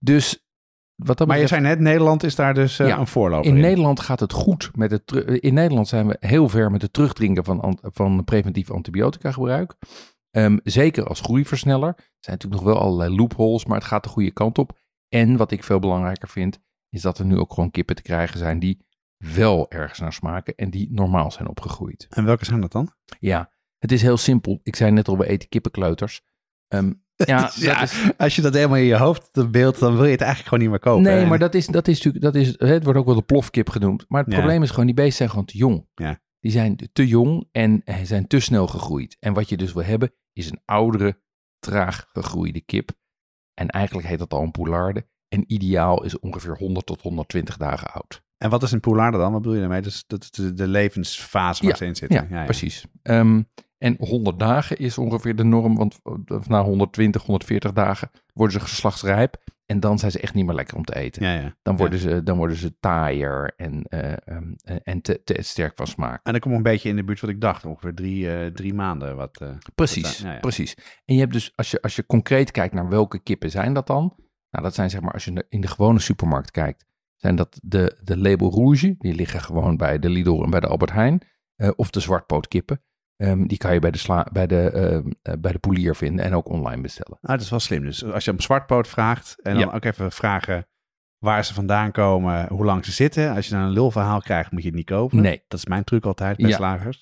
[0.00, 0.46] Dus
[1.04, 3.50] wat dat Maar je betreft, zei net, Nederland is daar dus eh, Ja, een voorloper
[3.50, 3.62] in in.
[3.62, 5.12] Nederland gaat het goed met het.
[5.40, 9.74] In Nederland zijn we heel ver met het terugdringen van, van preventief antibiotica gebruik.
[10.30, 11.88] Ehm, zeker als groeiversneller.
[11.88, 14.78] Er zijn natuurlijk nog wel allerlei loopholes, maar het gaat de goede kant op.
[15.08, 16.58] En wat ik veel belangrijker vind,
[16.88, 20.54] is dat er nu ook gewoon kippen te krijgen zijn die wel ergens naar smaken
[20.54, 22.06] en die normaal zijn opgegroeid.
[22.10, 22.92] En welke zijn dat dan?
[23.18, 24.60] Ja, het is heel simpel.
[24.62, 26.22] Ik zei net al, we eten kippenkleuters.
[26.68, 30.04] Ehm, ja, Ja, dat is, Als je dat helemaal in je hoofd beeld, dan wil
[30.04, 31.02] je het eigenlijk gewoon niet meer kopen.
[31.02, 31.26] Nee, hè?
[31.28, 34.04] maar dat is, dat is natuurlijk, dat is, het wordt ook wel de plofkip genoemd.
[34.08, 34.38] Maar het Ja.
[34.38, 35.86] probleem is gewoon, die beesten zijn gewoon te jong.
[35.94, 36.20] Ja.
[36.40, 39.16] Die zijn te jong en eh, zijn te snel gegroeid.
[39.20, 41.20] En wat je dus wil hebben, is een oudere,
[41.58, 42.90] traag gegroeide kip.
[43.54, 45.06] En eigenlijk heet dat al een poularde.
[45.28, 48.22] En ideaal is ongeveer 100 tot 120 dagen oud.
[48.36, 49.32] En wat is een poularde dan?
[49.32, 49.82] Wat bedoel je daarmee?
[49.82, 52.26] Dus dat is de, de levensfase waar Ja, ze in zitten.
[52.30, 52.84] Ja, precies.
[53.02, 53.42] Ehm,
[53.78, 58.66] en 100 dagen is ongeveer de norm, want eh, na 120, 140 dagen worden ze
[58.66, 59.36] geslachtsrijp.
[59.66, 61.22] En dan zijn ze echt niet meer lekker om te eten.
[61.22, 61.56] Ja, ja.
[61.62, 61.80] Dan Ja.
[61.80, 65.86] worden, ze, dan worden ze taaier en, eh, ehm, eh, en te, te sterk van
[65.86, 66.20] smaak.
[66.26, 67.64] En dan kom ik een beetje in de buurt wat ik dacht.
[67.64, 69.16] Ongeveer drie, drie maanden.
[69.16, 70.76] Wat, Precies, precies.
[71.04, 73.86] En je hebt dus, als je, als je concreet kijkt naar welke kippen zijn dat
[73.86, 74.14] dan?
[74.50, 76.84] Nou, dat zijn zeg maar, als je in de gewone supermarkt kijkt,
[77.16, 78.94] zijn dat de, de label rouge.
[78.98, 81.22] Die liggen gewoon bij de Lidl en bij de Albert Heijn.
[81.76, 82.80] of de zwartpootkippen.
[83.18, 86.24] Ehm, die kan je bij de, sla, bij, de, ehm, eh, bij de poelier vinden
[86.24, 87.18] en ook online bestellen.
[87.22, 87.82] Ah, dat is wel slim.
[87.84, 89.72] Dus als je op zwartpoot vraagt en dan Ja.
[89.74, 90.66] ook even vragen
[91.18, 93.34] waar ze vandaan komen, hoe lang ze zitten.
[93.34, 95.20] Als je dan een lulverhaal krijgt, moet je het niet kopen.
[95.20, 95.42] Nee.
[95.48, 96.56] Dat is mijn truc altijd bij Ja.
[96.56, 97.00] slagers.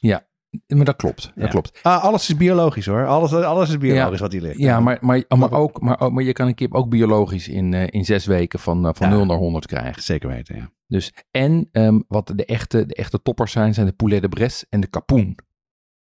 [0.66, 1.46] Maar dat klopt, dat Ja.
[1.48, 1.78] klopt.
[1.82, 3.06] Ah, alles is biologisch hoor.
[3.06, 4.58] Alles, alles is biologisch wat hier ligt.
[4.58, 7.86] Ja, maar, maar, maar, ook, maar, maar je kan een kip ook biologisch in, eh,
[7.90, 9.14] in zes weken van, eh, van Ja.
[9.14, 10.02] 0 naar 100 krijgen.
[10.02, 10.70] Zeker weten, ja.
[10.86, 14.66] Dus, en ehm, wat de echte, de echte toppers zijn, zijn de poulet de Bresse
[14.68, 15.36] en de capoen.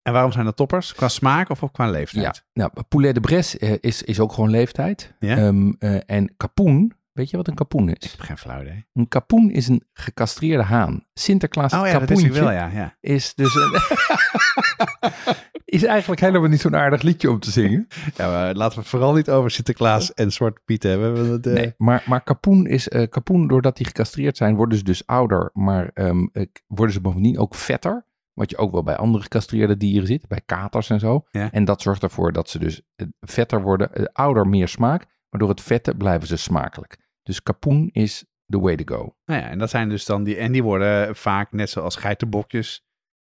[0.04, 0.94] En waarom zijn dat toppers?
[0.94, 2.44] Qua smaak of qua leeftijd?
[2.52, 5.14] Ja, nou, poulet de Bresse eh, is, is ook gewoon leeftijd.
[5.18, 5.36] Ja?
[5.36, 8.10] Ehm, eh, en capoen, weet je wat een capoen Ik is?
[8.10, 8.86] heb geen flauw idee.
[8.92, 11.06] Een capoen is een gecastreerde haan.
[11.14, 12.66] Sinterklaas Oh ja, dat ik wel, ja.
[12.66, 12.96] ja.
[13.00, 13.80] is dus een...
[15.64, 17.88] is eigenlijk helemaal niet zo'n aardig liedje om te zingen.
[18.16, 21.28] ja maar laten we het vooral niet over Sinterklaas en Zwarte Piet hebben.
[21.28, 25.06] want eh, Nee, maar, maar kapoen is, kapoen, doordat die gecastreerd zijn, worden ze dus
[25.06, 28.06] ouder, maar ehm, eh, worden ze bovendien ook vetter.
[28.34, 31.24] Wat je ook wel bij andere gecastreerde dieren ziet, bij katers en zo.
[31.30, 31.52] Ja.
[31.52, 35.40] En dat zorgt ervoor dat ze dus eh, vetter worden, eh, ouder meer smaak, maar
[35.40, 36.98] door het vette blijven ze smakelijk.
[37.22, 39.16] Dus kapoen is the way to go.
[39.24, 42.84] Nou ja, en dat zijn dus dan die, en die worden vaak net zoals geitenbokjes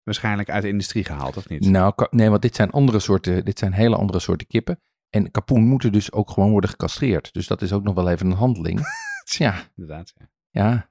[0.04, 1.66] waarschijnlijk uit de industrie gehaald, of niet?
[1.66, 4.80] Nou, nee, want dit zijn andere soorten, dit zijn hele andere soorten kippen.
[5.10, 7.34] En kapoen moeten dus ook gewoon worden gecastreerd.
[7.34, 8.80] Dus dat is ook nog wel even een handeling.
[9.38, 10.14] ja, Inderdaad.
[10.18, 10.28] Ja.
[10.50, 10.90] ja,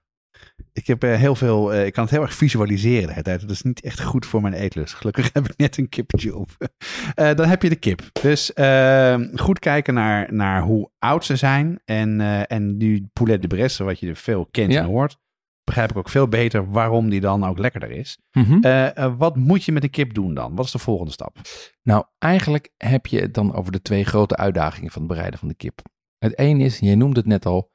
[0.78, 3.40] Ik heb eh, heel veel, eh, ik kan het heel erg visualiseren de tijd.
[3.40, 4.94] Dat is niet echt goed voor mijn eetlust.
[4.94, 6.50] Gelukkig heb ik net een kippetje op.
[7.14, 8.02] Eh, dan heb je de kip.
[8.22, 11.80] Dus eh, goed kijken naar, naar hoe oud ze zijn.
[11.84, 14.80] En, en nu poulet de Bresse, wat je veel kent Ja.
[14.80, 15.16] en hoort,
[15.64, 18.18] begrijp ik ook veel beter waarom die dan ook lekkerder is.
[18.32, 19.16] Mhm.
[19.16, 20.54] Wat moet je met een kip doen dan?
[20.54, 21.36] Wat is de volgende stap?
[21.82, 25.48] Nou, eigenlijk heb je het dan over de twee grote uitdagingen van het bereiden van
[25.48, 25.80] de kip.
[26.18, 27.70] Het een is, je noemde het net al,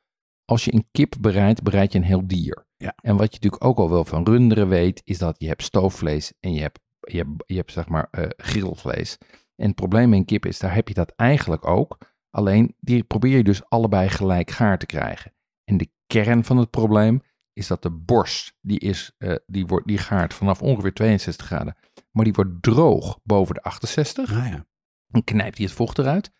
[0.45, 2.65] als je een kip bereidt, bereid je een heel dier.
[2.77, 2.93] Ja.
[3.01, 6.33] En wat je natuurlijk ook al wel van runderen weet, is dat je hebt stoofvlees
[6.39, 9.17] en je hebt, je hebt, je hebt zeg maar eh grillvlees.
[9.55, 11.97] En het probleem met een kip is, daar heb je dat eigenlijk ook.
[12.29, 15.33] Alleen, die probeer je dus allebei gelijk gaar te krijgen.
[15.63, 17.21] En de kern van het probleem
[17.53, 21.77] is dat de borst, die, is, eh, die, wordt, die gaart vanaf ongeveer 62 graden.
[22.11, 24.31] Maar die wordt droog boven de 68.
[24.31, 24.65] Ah, ja.
[25.07, 26.31] Dan knijpt hij het vocht eruit.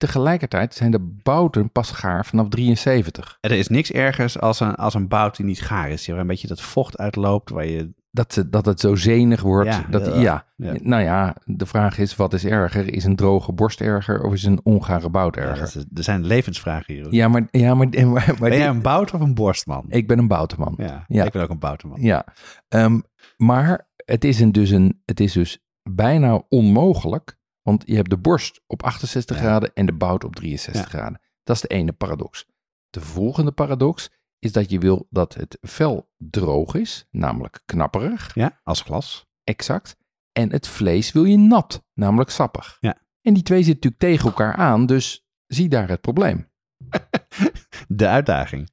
[0.00, 3.38] Tegelijkertijd zijn de bouten pas gaar vanaf 73.
[3.40, 6.06] Er is niks ergers als een, als een bout die niet gaar is.
[6.06, 7.50] Waar een beetje dat vocht uitloopt.
[7.50, 9.68] Waar je, Dat, dat het zo zenig wordt.
[9.68, 10.20] Ja, dat, ja.
[10.20, 10.44] ja.
[10.56, 10.74] Ja.
[10.82, 12.94] Nou ja, de vraag is, wat is erger?
[12.94, 15.84] Is een droge borst erger of is een ongare bout erger?
[15.94, 17.06] er zijn levensvragen hier.
[17.10, 18.06] Ja, maar, ja, maar, maar,
[18.38, 19.84] maar ben jij een bout of een borstman?
[19.88, 20.74] ik ben een boutenman.
[21.08, 22.00] ja, ik ben ook een boutenman.
[22.00, 22.24] Ja,
[22.68, 23.00] Ehm,
[23.36, 28.18] maar het is, een, dus een, het is dus bijna onmogelijk, want je hebt de
[28.18, 29.42] borst op 68 Ja.
[29.42, 31.20] graden en de bout op 63 graden.
[31.42, 32.46] Dat is de ene paradox.
[32.90, 38.60] De volgende paradox is dat je wil dat het vel droog is, namelijk knapperig, Ja,
[38.62, 39.26] als glas.
[39.44, 39.96] exact.
[40.32, 42.76] En het vlees wil je nat, namelijk sappig.
[42.80, 42.96] Ja.
[43.22, 46.48] En die twee zitten natuurlijk tegen elkaar aan, dus zie daar het probleem.
[47.88, 48.70] De uitdaging.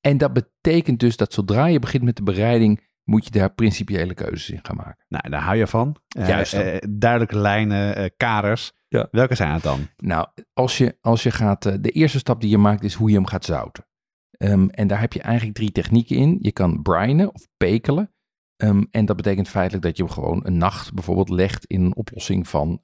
[0.00, 4.14] En dat betekent dus dat zodra je begint met de bereiding, moet je daar principiële
[4.14, 5.04] keuzes in gaan maken.
[5.08, 5.96] Nou, daar hou je van.
[6.08, 8.72] Eh, Juist eh, duidelijke lijnen, eh, kaders.
[8.88, 9.08] Ja.
[9.10, 9.88] Welke zijn het dan?
[9.96, 13.14] Nou, als je, als je gaat, de eerste stap die je maakt is hoe je
[13.14, 13.86] hem gaat zouten.
[14.30, 16.38] Ehm, en daar heb je eigenlijk drie technieken in.
[16.40, 18.12] Je kan brinen of pekelen.
[18.56, 21.96] Ehm, en dat betekent feitelijk dat je hem gewoon een nacht bijvoorbeeld legt in een
[21.96, 22.80] oplossing van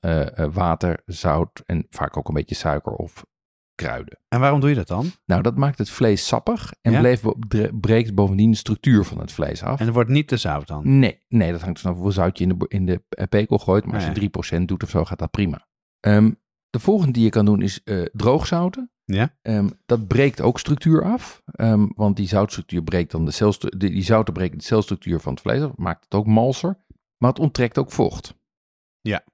[0.53, 3.25] water, zout en vaak ook een beetje suiker of
[3.77, 4.19] kruiden.
[4.29, 5.11] En waarom doe je dat dan?
[5.25, 7.01] Nou, dat maakt het vlees sappig en Ja?
[7.01, 7.23] bleef,
[7.81, 9.79] breekt bovendien de structuur van het vlees af.
[9.81, 10.99] En het wordt niet te zout dan?
[10.99, 13.85] Nee, nee, dat hangt vanaf hoeveel zout je in de, in de eh, pekel gooit.
[13.85, 14.13] Maar als ja.
[14.15, 15.67] je 3% doet of zo, gaat dat prima.
[16.01, 16.31] Ehm,
[16.71, 18.91] de volgende die je kan doen is eh droogzouten.
[19.05, 19.37] Ja.
[19.43, 21.43] Ehm, dat breekt ook structuur af.
[21.45, 25.33] ehm, want die zoutstructuur breekt dan de celstru- die, die zouten breken de celstructuur van
[25.33, 25.71] het vlees af.
[25.77, 26.79] Maakt het ook malser.
[27.17, 28.35] Maar het onttrekt ook vocht.
[29.01, 29.25] Ja.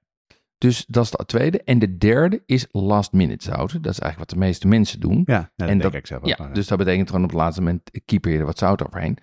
[0.63, 1.61] Dus dat is de tweede.
[1.63, 3.81] En de derde is last minute zouten.
[3.81, 5.21] Dat is eigenlijk wat de meeste mensen doen.
[5.25, 6.27] Ja, nou, dat En denk dat- ik zelf ook.
[6.27, 9.17] Ja, dus dat betekent gewoon op het laatste moment keeper je er wat zout overheen.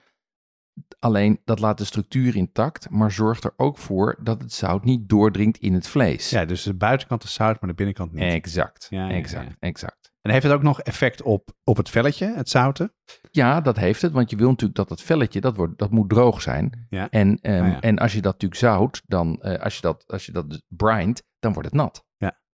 [0.98, 5.08] Alleen dat laat de structuur intact, maar zorgt er ook voor dat het zout niet
[5.08, 6.30] doordringt in het vlees.
[6.30, 8.22] Ja, dus de buitenkant is zout, maar de binnenkant niet.
[8.22, 10.12] Exact, Ja, exact, exact.
[10.22, 12.92] En heeft het ook nog effect op, op het velletje, het zouten?
[13.30, 16.08] Ja, dat heeft het, want je wil natuurlijk dat het velletje, dat, wordt, dat moet
[16.08, 16.86] droog zijn.
[16.88, 17.10] Ja.
[17.10, 17.80] En, ehm, Ah, ja.
[17.80, 20.62] en als je dat natuurlijk zout, dan, eh, als je dat, als je dat dus
[20.68, 22.08] brindt, dan wordt het nat.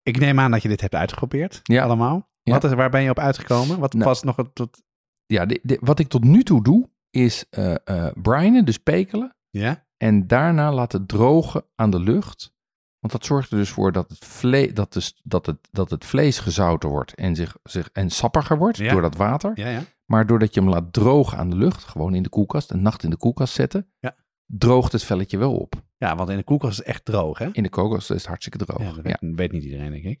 [0.04, 1.84] Ik neem aan dat je dit hebt uitgeprobeerd, Ja.
[1.84, 2.30] allemaal.
[2.42, 2.52] Ja.
[2.52, 3.78] Wat is, waar ben je op uitgekomen?
[3.78, 4.04] Wat Nou.
[4.04, 4.54] was nog het...
[4.54, 4.82] Tot...
[5.26, 9.36] Ja, de, de- wat ik tot nu toe doe, is eh brinen, dus pekelen.
[9.50, 9.86] Ja?
[9.96, 12.54] En daarna laten drogen aan de lucht.
[12.98, 16.04] Want dat zorgt er dus voor dat het, vle dat de, dat het, dat het
[16.04, 18.92] vlees gezouten wordt en, zich, zich, en sappiger wordt Ja.
[18.92, 19.52] door dat water.
[19.54, 19.82] Ja, ja.
[20.06, 23.02] Maar doordat je hem laat drogen aan de lucht, gewoon in de koelkast, een nacht
[23.02, 24.14] in de koelkast zetten, Ja.
[24.58, 25.74] Droogt het velletje wel op.
[25.96, 27.48] Ja, want in de koelkast is het echt droog, hè?
[27.52, 28.80] In de koelkast is het hartstikke droog.
[28.80, 30.20] Ja, dat weet, weet niet iedereen, denk ik.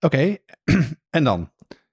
[0.00, 0.36] Oké,
[1.16, 1.50] en dan?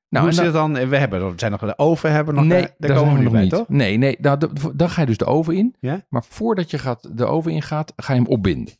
[0.09, 0.73] Nou, Hoe zit het dan?
[0.89, 3.17] We hebben, we zijn nog de oven, hebben nog, nee, eh, daar daar komen we
[3.17, 3.51] nu nog bij, niet.
[3.51, 3.69] toch?
[3.69, 4.37] Nee, nee nou,
[4.75, 5.75] dan ga je dus de oven in.
[5.79, 6.05] Ja?
[6.09, 8.73] Maar voordat je gaat, de oven in gaat, ga je hem opbinden.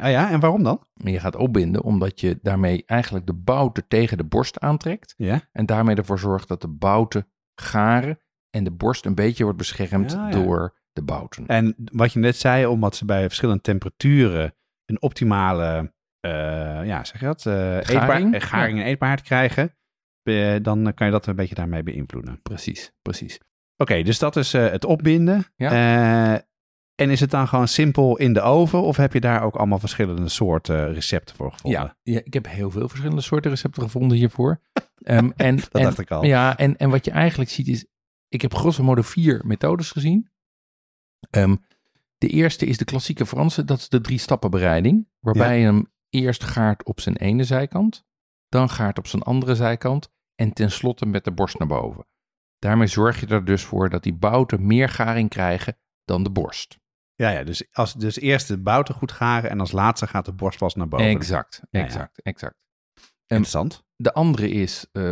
[0.00, 0.80] Ah ja, en waarom dan?
[0.94, 5.14] Je gaat opbinden omdat je daarmee eigenlijk de bouten tegen de borst aantrekt.
[5.16, 5.40] Ja?
[5.52, 8.18] En daarmee ervoor zorgt dat de bouten garen
[8.50, 10.30] en de borst een beetje wordt beschermd Ja, ja.
[10.34, 11.46] door de bouten.
[11.46, 14.54] En wat je net zei, omdat ze bij verschillende temperaturen
[14.86, 16.30] een optimale, eh,
[16.86, 17.46] ja, zeg je dat?
[17.46, 18.34] eh eetbaar, Garing?
[18.34, 19.76] eh, garing en eetbaarheid krijgen,
[20.62, 22.42] dan kan je dat een beetje daarmee beïnvloeden.
[22.42, 23.40] Precies, precies.
[23.76, 25.44] Oké, dus dat is het opbinden.
[25.56, 26.44] Ja.
[26.94, 29.78] En is het dan gewoon simpel in de oven of heb je daar ook allemaal
[29.78, 31.80] verschillende soorten recepten voor gevonden?
[31.80, 34.60] Ja, ja, ik heb heel veel verschillende soorten recepten gevonden hiervoor.
[35.02, 36.24] Ehm, en, Dat en, dacht ik al.
[36.24, 37.86] Ja, en, en wat je eigenlijk ziet is,
[38.28, 40.30] ik heb grosso modo vier methodes gezien.
[41.30, 41.56] Ehm,
[42.18, 45.08] de eerste is de klassieke Franse, dat is de drie stappen bereiding.
[45.20, 48.04] Waarbij je hem eerst gaart op zijn ene zijkant,
[48.48, 52.06] dan gaart op zijn andere zijkant en tenslotte met de borst naar boven.
[52.58, 56.78] Daarmee zorg je er dus voor dat die bouten meer garing krijgen dan de borst.
[57.14, 60.32] Ja, ja dus, als, dus eerst de bouten goed garen en als laatste gaat de
[60.32, 61.06] borst pas naar boven.
[61.06, 61.84] Exact, Ja, ja.
[61.84, 62.56] exact, exact.
[63.32, 63.84] Interessant.
[63.96, 65.10] De andere is eh,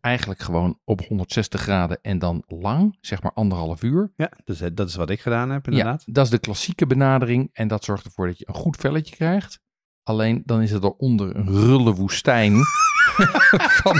[0.00, 4.12] eigenlijk gewoon op 160 graden en dan lang, zeg maar anderhalf uur.
[4.16, 6.02] Ja, dus eh, dat is wat ik gedaan heb inderdaad.
[6.06, 9.14] Ja, dat is de klassieke benadering en dat zorgt ervoor dat je een goed velletje
[9.14, 9.60] krijgt.
[10.06, 12.54] Alleen dan is het eronder een rulle woestijn
[13.82, 13.96] van,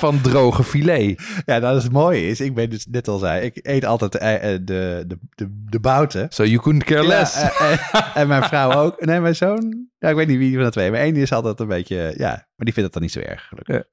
[0.00, 1.20] van droge filet.
[1.20, 3.84] Ja, nou, dat is het mooie is, ik ben dus net al zei, ik eet
[3.84, 6.26] altijd de, eh, eh, de, de, de, de bouten.
[6.30, 7.40] So you couldn't care less.
[7.40, 9.04] Ja, eh, en mijn vrouw ook.
[9.04, 11.60] Nee, mijn zoon, ja, ik weet niet wie van de twee, maar één is altijd
[11.60, 13.84] een beetje, ja, maar die vindt het dan niet zo erg gelukkig.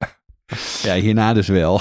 [0.82, 1.80] Ja, hierna dus wel.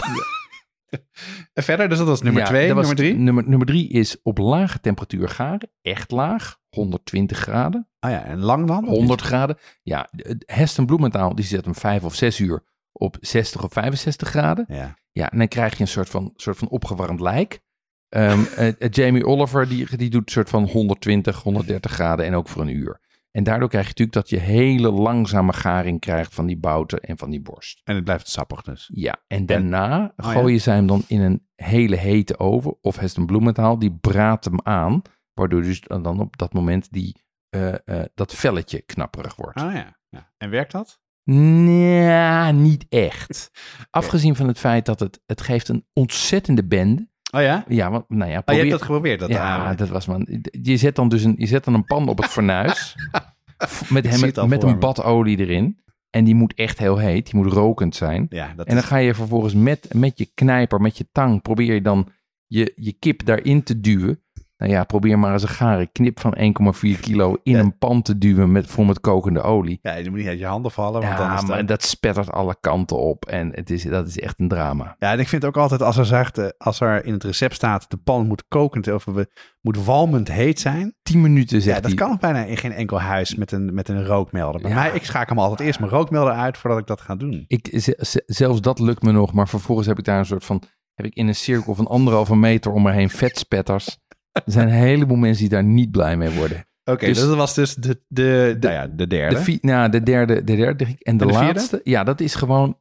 [1.54, 3.15] en verder, dus dat was nummer Ja, twee, dat was- nummer drie.
[3.17, 5.69] Nummer, nummer drie is op lage temperatuur garen.
[5.82, 6.62] Echt laag.
[6.73, 7.88] 120 graden.
[7.99, 8.86] Ah ja, en lang dan?
[8.86, 9.57] 100 graden.
[9.83, 14.29] Ja, het Heston Bloementaal die zet hem 5 of 6 uur op 60 of 65
[14.29, 14.65] graden.
[14.67, 15.01] Ja.
[15.12, 17.62] Ja, en dan krijg je een soort van, soort van opgewarmd lijk.
[18.09, 22.36] Ehm, eh, eh, Jamie Oliver die, die doet een soort van 120, 130 graden en
[22.36, 23.01] ook voor een uur.
[23.31, 27.17] En daardoor krijg je natuurlijk dat je hele langzame garing krijgt van die bouten en
[27.17, 27.81] van die borst.
[27.83, 28.89] En het blijft sappig dus.
[28.93, 32.97] Ja, en daarna Oh, gooi je ze hem dan in een hele hete oven of
[32.97, 33.79] Heston Bloementaal.
[33.79, 35.01] Die braadt hem aan,
[35.34, 37.15] waardoor dus dan op dat moment die,
[37.50, 39.58] eh, eh, dat velletje knapperig wordt.
[39.58, 39.98] Ah ja.
[40.10, 40.32] ja.
[40.38, 41.02] En werkt dat?
[41.24, 43.52] Nee, niet echt.
[43.89, 47.08] Afgezien van het feit dat het, het geeft een ontzettende bende.
[47.36, 47.65] Oh ja?
[47.67, 48.60] Ja, want, nou ja, Oh, je probeer...
[48.60, 49.19] hebt dat geprobeerd?
[49.19, 50.28] Dat ja, dat was man.
[50.52, 52.96] Je zet dan dus een, je zet dan een pan op het fornuis
[53.89, 55.82] met, hem, met een bad olie erin.
[56.10, 58.26] En die moet echt heel heet, die moet rokend zijn.
[58.30, 61.41] ja, dat En dan is- ga je vervolgens met, met je knijper, met je tang,
[61.41, 62.10] probeer je dan
[62.48, 64.22] je, je kip daarin te duwen.
[64.63, 67.60] Nou ja, probeer maar eens een gare knip van 1,4 kilo in Ja.
[67.60, 69.80] een pan te duwen met, vol met kokende olie.
[69.82, 71.49] Ja, je moet niet uit je handen vallen, want dan Ja, is het...
[71.49, 74.95] maar dat spettert alle kanten op en het is, dat is echt een drama.
[74.99, 77.54] Ja, en ik vind ook altijd als er zegt, eh, als er in het recept
[77.56, 79.28] staat, de pan moet kokend of we-
[79.62, 80.95] moet walmend heet zijn.
[81.02, 81.99] 10 minuten zegt Ja, dat hij.
[81.99, 84.62] kan nog bijna in geen enkel huis met een, met een rookmelder.
[84.62, 84.76] Bij Ja.
[84.76, 87.43] mij, ik schakel hem altijd eerst mijn rookmelder uit voordat ik dat ga doen.
[87.47, 87.93] Ik,
[88.26, 91.13] zelfs dat lukt me nog, maar vervolgens heb ik daar een soort van, heb ik
[91.15, 94.02] in een cirkel van anderhalve meter om me heen vetspetters.
[94.34, 96.65] Er zijn een heleboel mensen die daar niet blij mee worden.
[96.84, 99.43] Oké, Dus- dus dat was dus de, de, nou ja, de derde.
[99.43, 101.54] De, nou, de derde, de derde en de, En de vierde?
[101.54, 102.80] laatste, ja, dat is gewoon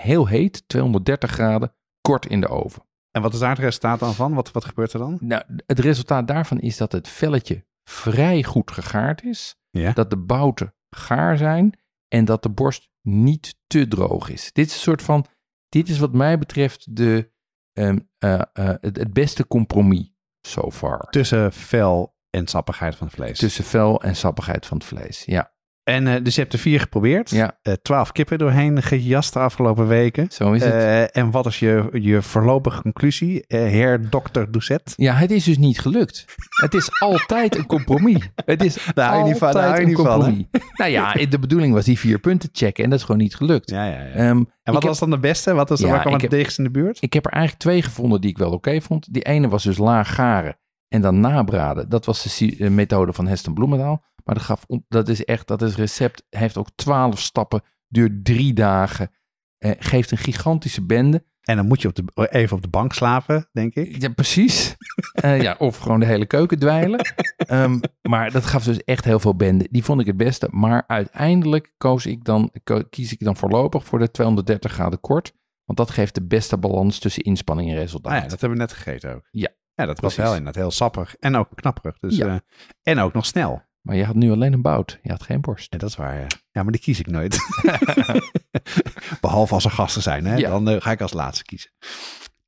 [0.00, 2.82] heel heet, 230 graden, kort in de oven.
[3.10, 4.34] En wat is daar het resultaat dan van?
[4.34, 5.18] Wat, wat gebeurt er dan?
[5.20, 9.92] Nou, het resultaat daarvan is dat het velletje vrij goed gegaard is, Ja.
[9.92, 14.52] dat de bouten gaar zijn en dat de borst niet te droog is.
[14.52, 15.26] Dit is een soort van,
[15.68, 17.30] dit is wat mij betreft de,
[17.72, 20.11] ehm, eh, eh, het, het beste compromis
[20.42, 21.10] so far.
[21.10, 23.38] Tussen vel en sappigheid van het vlees.
[23.38, 25.51] Tussen vel en sappigheid van het vlees, ja.
[25.84, 27.30] En eh, dus je hebt er vier geprobeerd.
[27.30, 27.58] Ja.
[27.62, 30.26] Eh, Twaalf kippen doorheen gejast de afgelopen weken.
[30.30, 30.72] Zo is het.
[30.72, 34.42] Eh, en wat is je, je voorlopige conclusie, heer Dr.
[34.50, 34.92] Doucet?
[34.96, 36.24] Ja, het is dus niet gelukt.
[36.62, 38.28] Het is altijd een compromis.
[38.44, 40.44] Het is Daar van, daar altijd hou je een van, compromis.
[40.76, 43.70] Nou ja, de bedoeling was die vier punten checken en dat is gewoon niet gelukt.
[43.70, 44.10] Ja, ja, ja.
[44.10, 45.54] Ehm, en wat heb, was dan de beste?
[45.54, 46.98] Wat was Ja, waar kwam het dichtst in de buurt?
[47.00, 49.12] ik heb er eigenlijk twee gevonden die ik wel oké vond.
[49.12, 50.56] Die ene was dus laag garen
[50.88, 51.88] en dan nabraden.
[51.88, 54.04] Dat was de methode van Heston Bloemendaal.
[54.24, 58.52] Maar dat, gaf, dat is echt, dat is recept, heeft ook twaalf stappen, duurt drie
[58.52, 59.10] dagen.
[59.58, 61.24] eh, geeft een gigantische bende.
[61.42, 64.02] En dan moet je op de, even op de bank slapen, denk ik.
[64.02, 64.74] Ja, precies.
[65.12, 67.00] Eh, ja, of gewoon de hele keuken dweilen.
[67.36, 69.68] Ehm, maar dat gaf dus echt heel veel bende.
[69.70, 70.48] Die vond ik het beste.
[70.50, 75.32] Maar uiteindelijk koos ik dan, ko- kies ik dan voorlopig voor de 230 graden kort.
[75.64, 78.12] Want dat geeft de beste balans tussen inspanning en resultaat.
[78.12, 79.28] Ah ja, dat hebben we net gegeten ook.
[79.30, 81.16] Ja, Ja, dat was wel inderdaad heel sappig.
[81.16, 81.98] En ook knapperig.
[81.98, 82.26] Dus, Ja.
[82.26, 82.36] eh,
[82.82, 83.62] en ook nog snel.
[83.82, 84.98] Maar je had nu alleen een bout.
[85.02, 85.72] Je had geen borst.
[85.72, 86.20] Ja, dat is waar.
[86.20, 87.36] Ja, ja maar die kies ik nooit.
[89.20, 90.24] Behalve als er gasten zijn.
[90.26, 90.36] Hè?
[90.36, 90.48] Ja.
[90.50, 91.70] Dan eh, ga ik als laatste kiezen.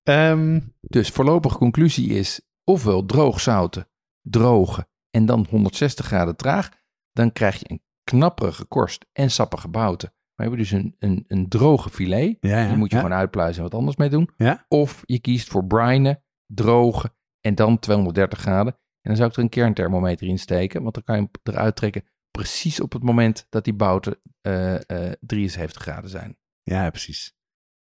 [0.03, 3.89] Ehm, Dus voorlopige conclusie is ofwel droog zouten,
[4.23, 6.69] drogen en dan 160 graden traag.
[7.13, 10.13] Dan krijg je een knapperige korst en sappige bouten.
[10.35, 12.37] We hebben dus een, een, een droge filet.
[12.41, 13.03] ja, ja, Die moet je ja.
[13.03, 14.31] gewoon uitpluizen en wat anders mee doen.
[14.69, 18.79] Of je kiest voor brinen, drogen en dan 230 graden.
[19.05, 21.77] En dan zou ik er een kernthermometer in steken, want dan kan je hem eruit
[21.77, 26.37] trekken precies op het moment dat die bouten eh, eh, 73 graden zijn.
[26.63, 27.35] Ja, precies.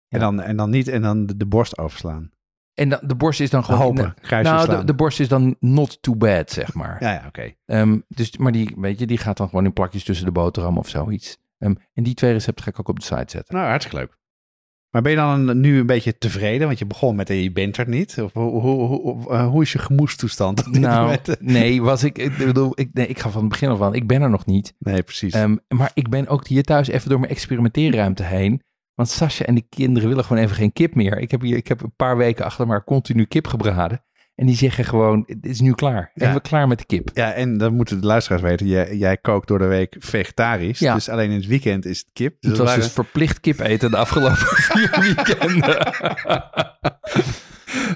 [0.08, 0.18] Ja.
[0.18, 2.32] En, dan, en dan niet en dan de, de borst overslaan.
[2.74, 3.82] En dan, de borst is dan gewoon...
[3.82, 7.04] Hopen, nou, de borst is dan not too bad, zeg maar.
[7.04, 7.54] Ja, ja, oké.
[7.66, 10.78] Ehm, dus, maar die, weet je, die gaat dan gewoon in plakjes tussen de boterham
[10.78, 11.38] of zoiets.
[11.58, 13.56] Ehm, en die twee recepten ga ik ook op de site zetten.
[13.56, 14.18] Nou, hartstikke leuk.
[14.92, 16.68] Maar ben je dan nu een beetje tevreden?
[16.68, 18.22] Want je begon met eh, je bent er niet.
[18.22, 20.66] Of hoe, hoe, hoe, eh, hoe is je gemoedstoestand?
[20.68, 23.70] op dit Nou, nee, was ik, ik bedoel, ik, nee, ik ga van het begin
[23.70, 24.74] af aan, ik ben er nog niet.
[24.80, 25.34] Nee, precies.
[25.34, 28.62] Ehm, maar ik ben ook hier thuis even door mijn experimenteerruimte heen.
[28.94, 31.18] Want Sascha en de kinderen willen gewoon even geen kip meer.
[31.18, 34.04] Ik heb hier, ik heb een paar weken achter maar continu kip gebraden.
[34.38, 36.12] En die zeggen gewoon, het is nu klaar.
[36.14, 36.30] Ja.
[36.30, 37.10] Even klaar met de kip.
[37.14, 38.68] ja, en dan moeten de luisteraars weten.
[38.68, 40.80] Jij, jij kookt door de week vegetarisch.
[40.80, 40.94] Ja.
[40.94, 42.36] Dus alleen in het weekend is het kip.
[42.40, 44.38] Dus Het was waren- dus verplicht kip eten de afgelopen
[44.72, 45.78] vier weekenden.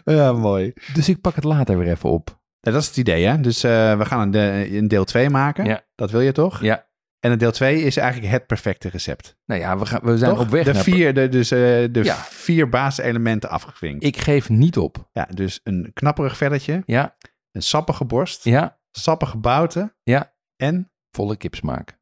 [0.05, 0.73] Ja, mooi.
[0.93, 2.39] Dus ik pak het later weer even op.
[2.59, 3.39] Ja, dat is het idee, hè?
[3.39, 5.65] Dus eh, we gaan een, de- een deel 2 maken.
[5.65, 5.81] Ja.
[5.95, 6.61] Dat wil je toch?
[6.61, 6.85] Ja,
[7.21, 9.37] En een deel 2 is eigenlijk het perfecte recept.
[9.45, 10.41] nou ja, we, gaan, we zijn Toch?
[10.41, 10.83] op weg de naar...
[10.83, 11.59] vier, de, dus, eh,
[11.91, 12.15] de Ja.
[12.15, 14.03] vier basiselementen afgevinkt.
[14.03, 15.09] Ik geef niet op.
[15.11, 17.15] Ja, dus een knapperig velletje, Ja,
[17.51, 20.33] een sappige borst, ja, sappige bouten ja.
[20.55, 20.91] en...
[21.11, 21.99] Volle kipsmaak.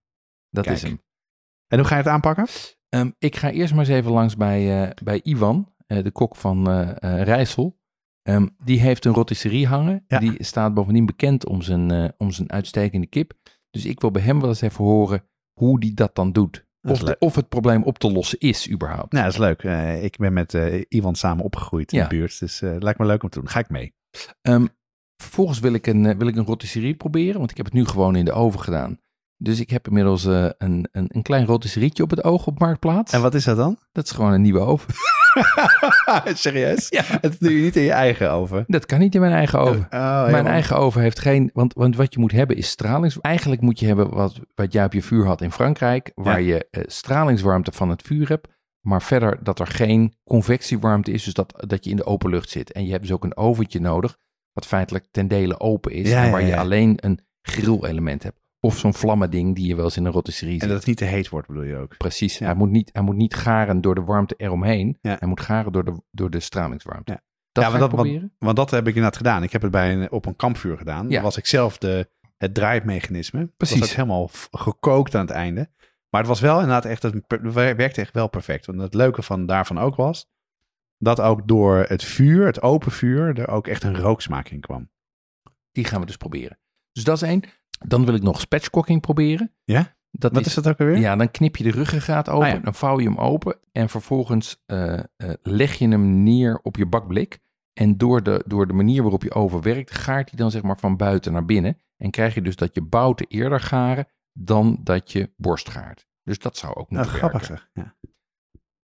[0.50, 0.76] Dat Kijk.
[0.76, 1.02] is hem.
[1.68, 2.48] En hoe ga je het aanpakken?
[2.90, 6.36] Ehm, ik ga eerst maar eens even langs bij, eh, bij Ivan, eh, de kok
[6.36, 6.70] van
[7.02, 7.80] Rijssel.
[8.22, 10.04] Ehm, die heeft een rotisserie hangen.
[10.08, 10.20] Ja.
[10.20, 13.34] Die staat bovendien bekend om zijn, om zijn uitstekende kip.
[13.72, 16.68] Dus ik wil bij hem wel eens even horen hoe die dat dan doet.
[16.82, 19.12] Of, de- of het probleem op te lossen is überhaupt.
[19.12, 19.64] Nou, dat is leuk.
[19.64, 22.40] Eh, ik ben met eh Iwan samen opgegroeid in de buurt.
[22.40, 23.50] Dus eh lijkt me leuk om te doen.
[23.50, 23.94] Ga ik mee.
[24.42, 24.66] Ehm,
[25.22, 28.16] vervolgens wil ik, een, wil ik een rotisserie proberen, want ik heb het nu gewoon
[28.16, 29.00] in de oven gedaan.
[29.42, 33.14] Dus ik heb inmiddels eh, een, een, een klein rotisserietje op het oog op Marktplaats.
[33.14, 33.78] En wat is dat dan?
[33.92, 34.94] Dat is gewoon een nieuwe oven.
[36.34, 36.88] Serieus?
[36.90, 37.04] Ja.
[37.06, 38.64] Het doe je niet in je eigen oven.
[38.68, 39.88] Dat kan niet in mijn eigen oven.
[39.90, 40.52] Oh, Mijn helemaal.
[40.52, 41.50] eigen oven heeft geen.
[41.54, 43.22] Want, want wat je moet hebben is stralings.
[43.22, 46.12] Eigenlijk moet je hebben wat, wat jij op je vuur had in Frankrijk.
[46.16, 48.48] Waar je eh, stralingswarmte van het vuur hebt.
[48.80, 51.24] Maar verder dat er geen convectiewarmte is.
[51.24, 52.72] Dus dat, dat je in de open lucht zit.
[52.72, 54.18] En je hebt dus ook een oventje nodig.
[54.54, 56.10] Wat feitelijk ten dele open is.
[56.10, 58.40] Ja, en waar je alleen een grillelement hebt.
[58.60, 60.70] Of zo'n vlammending die je wel eens in een rotisserie En ziet.
[60.70, 61.98] dat het niet te heet wordt, bedoel je ook?
[61.98, 62.38] Precies.
[62.38, 62.46] Ja.
[62.46, 64.98] Hij, moet niet, hij moet niet garen door de warmte eromheen.
[65.02, 65.16] Ja.
[65.20, 67.12] Hij moet garen door de, door de stralingswarmte.
[67.12, 67.22] Ja.
[67.52, 68.36] Dat Ja, ik dat- proberen.
[68.38, 69.44] Want dat heb ik inderdaad gedaan.
[69.44, 71.10] Ik heb het bij een, op een kampvuur gedaan.
[71.10, 73.52] Dan was ik zelf de, het draaimechanisme.
[73.58, 73.80] Precies.
[73.80, 75.70] was helemaal gekookt aan het einde.
[76.10, 78.66] Maar het was wel inderdaad echt, het werkte echt wel perfect.
[78.66, 80.28] Want het leuke van daarvan ook was,
[80.98, 84.90] dat ook door het vuur, het open vuur, er ook echt een rooksmaak in kwam.
[85.72, 86.60] Die gaan we dus proberen.
[86.92, 87.44] Dus dat is één.
[87.80, 89.54] Dan wil ik nog spatchcocking proberen.
[89.64, 89.98] Ja?
[90.12, 90.98] Dat Wat is dat ook alweer?
[90.98, 92.60] Ja, dan knip je de ruggengraat open, Ah, ja.
[92.60, 95.04] dan vouw je hem open en vervolgens eh, eh,
[95.42, 97.40] leg je hem neer op je bakblik.
[97.74, 100.78] En door de, door de manier waarop je oven werkt, gaart hij dan zeg maar
[100.78, 101.78] van buiten naar binnen.
[101.98, 106.08] En krijg je dus dat je bouten eerder garen dan dat je borst gaart.
[106.24, 107.70] Dus dat zou ook Nou, moeten grappig werken.
[107.74, 107.86] zeg.
[107.86, 107.96] Ja.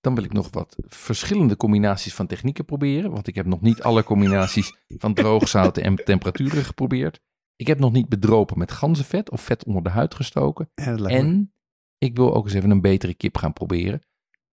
[0.02, 3.12] Dan wil ik nog wat verschillende combinaties van technieken proberen.
[3.12, 7.22] Want ik heb nog niet alle combinaties van droogzouten en temperaturen geprobeerd.
[7.56, 10.70] Ik heb nog niet bedropen met ganzenvet of vet onder de huid gestoken.
[10.76, 11.54] Ja, me- En
[11.98, 14.02] ik wil ook eens even een betere kip gaan proberen.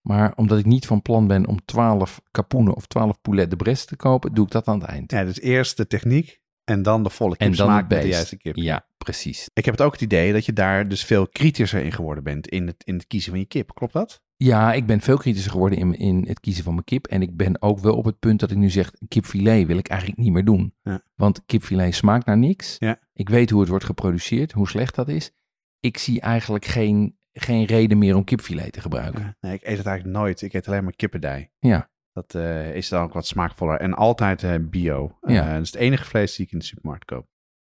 [0.01, 3.89] Maar omdat ik niet van plan ben om 12 kapoenen of 12 poulet de Brest
[3.89, 5.11] te kopen, doe ik dat aan het eind.
[5.11, 8.37] ja, dus eerst de techniek en dan de volle en dan het met de juiste
[8.37, 8.57] kip.
[8.57, 9.49] Ja, precies.
[9.55, 12.49] Ik heb het ook het idee dat je daar dus veel kritischer in geworden bent
[12.49, 13.75] in het, in het kiezen van je kip.
[13.75, 14.23] Klopt dat?
[14.45, 17.07] Ja, ik ben veel kritischer geworden in, in het kiezen van mijn kip.
[17.07, 19.89] En ik ben ook wel op het punt dat ik nu zeg, kipfilet wil ik
[19.89, 20.75] eigenlijk niet meer doen.
[20.83, 21.03] Ja.
[21.15, 22.77] Want kipfilet smaakt naar niks.
[22.79, 22.99] Ja.
[23.13, 25.33] Ik weet hoe het wordt geproduceerd, hoe slecht dat is.
[25.81, 29.37] Ik zie eigenlijk geen, geen reden meer om kipfilet te gebruiken.
[29.41, 30.43] Nee, ik eet het eigenlijk nooit.
[30.43, 31.51] Ik eet alleen maar kippendij.
[31.59, 31.91] Ja.
[32.13, 33.81] Dat eh, is dan ook wat smaakvoller.
[33.81, 35.19] En altijd eh, bio.
[35.21, 35.47] Ja.
[35.47, 37.27] Eh, dat is het enige vlees die ik in de supermarkt koop.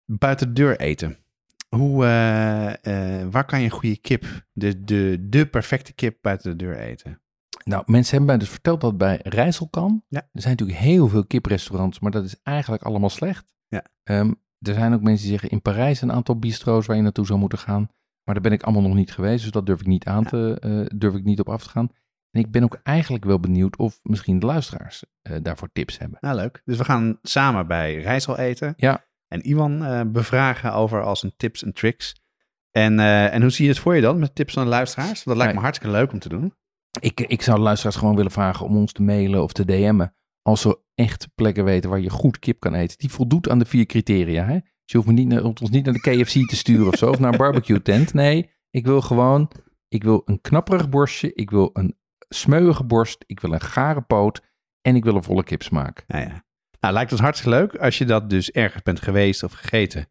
[0.05, 1.17] Buiten de deur eten.
[1.75, 6.57] Hoe, eh, eh, waar kan je een goede kip, de, de, de perfecte kip buiten
[6.57, 7.21] de deur eten?
[7.63, 10.03] Nou, mensen hebben mij dus verteld dat bij Rijssel kan.
[10.07, 10.19] Ja.
[10.19, 13.55] Er zijn natuurlijk heel veel kiprestaurants, maar dat is eigenlijk allemaal slecht.
[13.67, 13.83] Ja.
[14.03, 17.25] Ehm, er zijn ook mensen die zeggen in Parijs een aantal bistro's waar je naartoe
[17.25, 17.89] zou moeten gaan.
[18.23, 20.57] Maar daar ben ik allemaal nog niet geweest, dus dat durf ik niet aan te,
[20.59, 21.89] eh, durf ik niet op af te gaan.
[22.31, 25.03] En ik ben ook eigenlijk wel benieuwd of misschien de luisteraars
[25.41, 26.17] daarvoor tips hebben.
[26.21, 26.61] Nou, leuk.
[26.65, 28.73] Dus we gaan samen bij Rijssel eten.
[28.77, 29.05] Ja.
[29.31, 32.15] En Iwan eh, bevragen over als een tips en tricks.
[32.71, 35.23] En, eh, en hoe zie je het voor je dan met tips van de luisteraars?
[35.23, 36.53] Want dat lijkt me hartstikke leuk om te doen.
[36.99, 40.15] Ik, ik zou de luisteraars gewoon willen vragen om ons te mailen of te DM'en.
[40.41, 42.97] Als ze echt plekken weten waar je goed kip kan eten.
[42.97, 44.45] Die voldoet aan de vier criteria.
[44.45, 44.53] Hè?
[44.53, 47.09] Dus je hoeft me niet naar, ons niet naar de KFC te sturen of zo.
[47.09, 48.13] Of naar een barbecue tent.
[48.13, 49.51] Nee, ik wil gewoon...
[49.87, 51.33] Ik wil een knapperig borstje.
[51.33, 51.97] Ik wil een
[52.29, 53.23] smeuïge borst.
[53.27, 54.41] Ik wil een gare poot.
[54.81, 56.03] En ik wil een volle kipsmaak.
[56.07, 56.43] Nou ja.
[56.81, 60.07] Nou, lijkt ons hartstikke leuk als je dat dus ergens bent geweest of gegeten.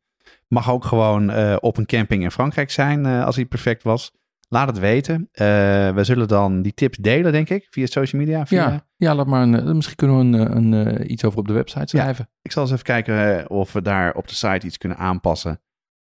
[0.49, 4.13] Mag ook gewoon eh, op een camping in Frankrijk zijn eh, als hij perfect was.
[4.49, 5.29] Laat het weten.
[5.33, 5.47] Eh,
[5.95, 8.47] we zullen dan die tips delen, denk ik, via social media.
[8.47, 8.69] Via...
[8.69, 11.87] Ja, ja laat maar een, misschien kunnen we een, een, iets over op de website
[11.87, 12.29] schrijven.
[12.43, 15.61] Ik zal eens even kijken of we daar op de site iets kunnen aanpassen.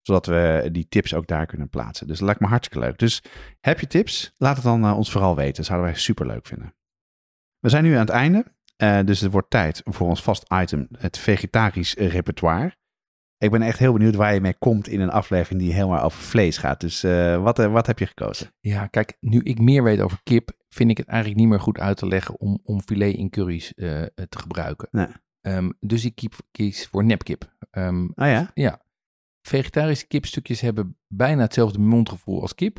[0.03, 2.07] Zodat we die tips ook daar kunnen plaatsen.
[2.07, 2.99] Dus dat lijkt me hartstikke leuk.
[2.99, 3.23] Dus
[3.61, 4.35] heb je tips?
[4.37, 5.55] Laat het dan ons vooral weten.
[5.55, 6.75] Dat zouden wij super leuk vinden.
[7.59, 8.45] We zijn nu aan het einde.
[8.79, 12.77] Eh, dus het wordt tijd voor ons vast item, het vegetarisch repertoire.
[13.39, 16.21] Ik ben echt heel benieuwd waar je mee komt in een aflevering die helemaal over
[16.21, 16.81] vlees gaat.
[16.81, 18.55] Dus eh, wat, eh, wat heb je gekozen?
[18.61, 21.79] Ja, kijk, nu ik meer weet over kip, vind ik het eigenlijk niet meer goed
[21.79, 24.89] uit te leggen om, om filet in curry's te gebruiken.
[24.91, 25.09] Nee.
[25.41, 27.57] Ehm, dus ik kiep- kies voor nepkip.
[27.71, 28.51] Ah ja?
[28.55, 28.83] ja,
[29.43, 32.79] vegetarische kipstukjes hebben bijna hetzelfde mondgevoel als kip.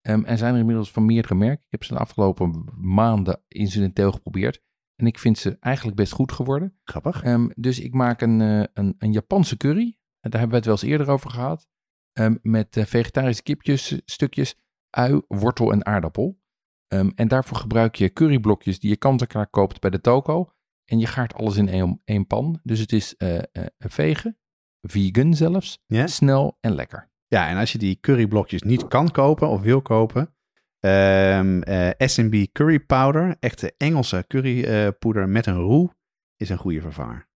[0.00, 1.64] Ehm, en zijn er inmiddels van meerdere merken.
[1.64, 4.62] Ik heb ze de afgelopen maanden incidenteel geprobeerd.
[4.96, 6.78] En ik vind ze eigenlijk best goed geworden.
[6.84, 7.22] Grappig.
[7.22, 9.98] Ehm, dus ik maak een, eh, een, een Japanse curry.
[10.20, 11.68] En Daar hebben we het wel eens eerder over gehad.
[12.12, 14.54] Ehm, met eh, vegetarische kipjes, stukjes,
[14.90, 16.40] ui, wortel en aardappel.
[16.86, 20.50] Ehm, en daarvoor gebruik je curryblokjes die je kant-en-klaar koopt bij de toko.
[20.84, 22.60] En je gaart alles in één, één pan.
[22.62, 24.38] Dus het is eh eh, vegen,
[24.80, 27.10] vegan zelfs, snel en lekker.
[27.26, 30.35] Ja, en als je die curryblokjes niet kan kopen of wil kopen,
[30.80, 35.90] ehm eh, S&B curry powder, echte Engelse currypoeder met een roe,
[36.36, 37.28] is een goede vervanger.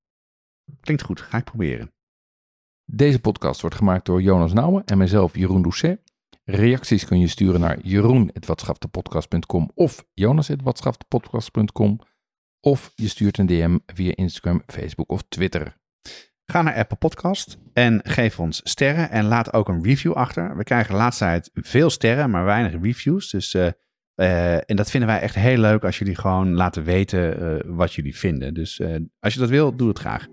[0.80, 1.92] Klinkt goed, ga ik proberen.
[2.84, 6.00] Deze podcast wordt gemaakt door Jonas Nouwen en mijzelf Jeroen Doucet.
[6.44, 12.00] Reacties kun je sturen naar jeroen.watschaftepodcast.com of jonas.watschaftepodcast.com
[12.60, 15.79] of je stuurt een DM via Instagram, Facebook of Twitter.
[16.50, 20.56] Ga naar Apple Podcast en geef ons sterren en laat ook een review achter.
[20.56, 23.30] We krijgen de laatste tijd veel sterren, maar weinig reviews.
[23.30, 23.66] Dus, eh,
[24.14, 27.94] eh, en dat vinden wij echt heel leuk als jullie gewoon laten weten eh, wat
[27.94, 28.54] jullie vinden.
[28.54, 28.82] Dus
[29.20, 30.26] als je dat wil, doe het graag.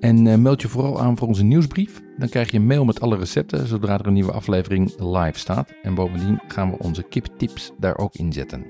[0.00, 2.00] En meld je vooral aan voor onze nieuwsbrief.
[2.18, 5.72] Dan krijg je een mail met alle recepten zodra er een nieuwe aflevering live staat.
[5.82, 8.66] En bovendien gaan we onze kiptips daar ook in zetten.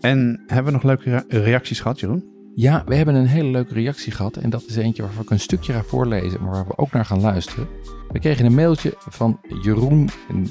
[0.00, 2.33] En hebben we nog leuke rea- reacties gehad, Jeroen?
[2.56, 4.36] Ja, we hebben een hele leuke reactie gehad.
[4.36, 7.04] En dat is eentje waarvan ik een stukje ga voorlezen, maar waar we ook naar
[7.04, 7.68] gaan luisteren.
[8.08, 10.08] We kregen een mailtje van Jeroen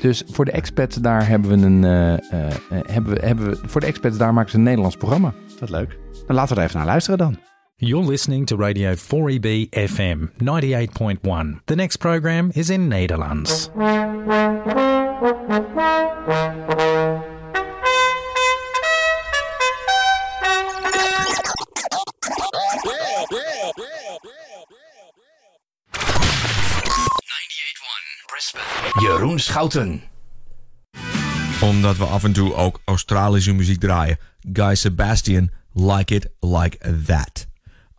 [0.02, 1.84] Dus voor de expats daar hebben we een.
[1.84, 4.96] eh, eh, eh, hebben we, hebben we, voor de expats daar maken ze een Nederlands
[4.98, 5.34] programma.
[5.60, 5.98] Wat leuk.
[6.28, 7.38] Dan laten we er even naar luisteren dan.
[7.76, 11.64] You're listening to Radio 4EB FM 98.1.
[11.66, 13.70] The next program is in Nederlands.
[29.40, 30.02] Schouten.
[31.62, 34.18] Omdat we af en toe ook Australische muziek draaien.
[34.54, 37.48] Guy Sebastian, Like It Like That.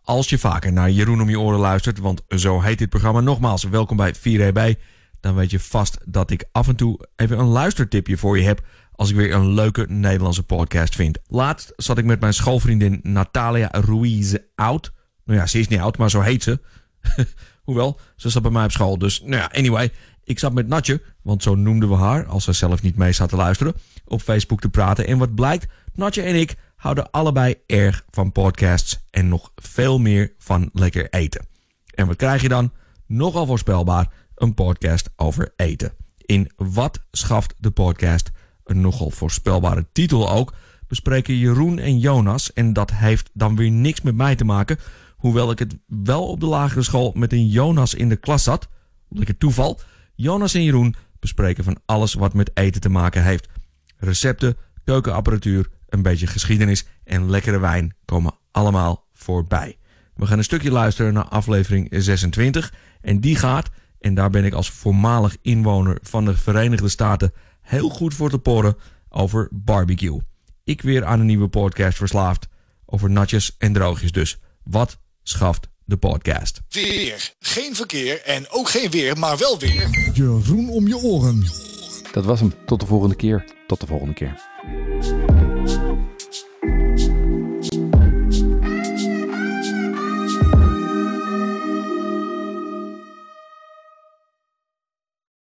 [0.03, 3.63] Als je vaker naar Jeroen om je oren luistert, want zo heet dit programma nogmaals,
[3.63, 4.79] welkom bij 4EB.
[5.19, 8.61] Dan weet je vast dat ik af en toe even een luistertipje voor je heb
[8.95, 11.19] als ik weer een leuke Nederlandse podcast vind.
[11.27, 14.91] Laatst zat ik met mijn schoolvriendin Natalia Ruiz oud.
[15.25, 16.59] Nou ja, ze is niet oud, maar zo heet ze.
[17.63, 18.97] Hoewel, ze zat bij mij op school.
[18.97, 19.91] Dus nou ja, anyway.
[20.31, 23.29] Ik zat met Natje, want zo noemden we haar, als ze zelf niet mee zat
[23.29, 23.73] te luisteren,
[24.05, 25.07] op Facebook te praten.
[25.07, 30.33] En wat blijkt, Natje en ik houden allebei erg van podcasts en nog veel meer
[30.37, 31.45] van lekker eten.
[31.93, 32.71] En wat krijg je dan?
[33.05, 35.93] Nogal voorspelbaar, een podcast over eten.
[36.17, 38.31] In Wat schaft de podcast?
[38.63, 40.53] Een nogal voorspelbare titel ook,
[40.87, 42.53] bespreken Jeroen en Jonas.
[42.53, 44.77] En dat heeft dan weer niks met mij te maken.
[45.17, 48.67] Hoewel ik het wel op de lagere school met een Jonas in de klas zat.
[49.09, 49.79] Lekker toeval.
[50.21, 53.47] Jonas en Jeroen bespreken van alles wat met eten te maken heeft.
[53.97, 59.77] Recepten, keukenapparatuur, een beetje geschiedenis en lekkere wijn komen allemaal voorbij.
[60.15, 62.73] We gaan een stukje luisteren naar aflevering 26.
[63.01, 63.69] En die gaat,
[63.99, 68.39] en daar ben ik als voormalig inwoner van de Verenigde Staten heel goed voor te
[68.39, 68.77] porren,
[69.09, 70.19] over barbecue.
[70.63, 72.47] Ik weer aan een nieuwe podcast verslaafd.
[72.85, 74.39] Over natjes en droogjes dus.
[74.63, 76.61] Wat schaft de podcast?
[76.69, 77.33] Weer.
[77.39, 80.11] Geen verkeer en ook geen weer, maar wel weer.
[80.13, 81.45] Jeroen om je oren.
[82.11, 82.53] Dat was hem.
[82.65, 83.45] Tot de volgende keer.
[83.67, 84.41] Tot de volgende keer.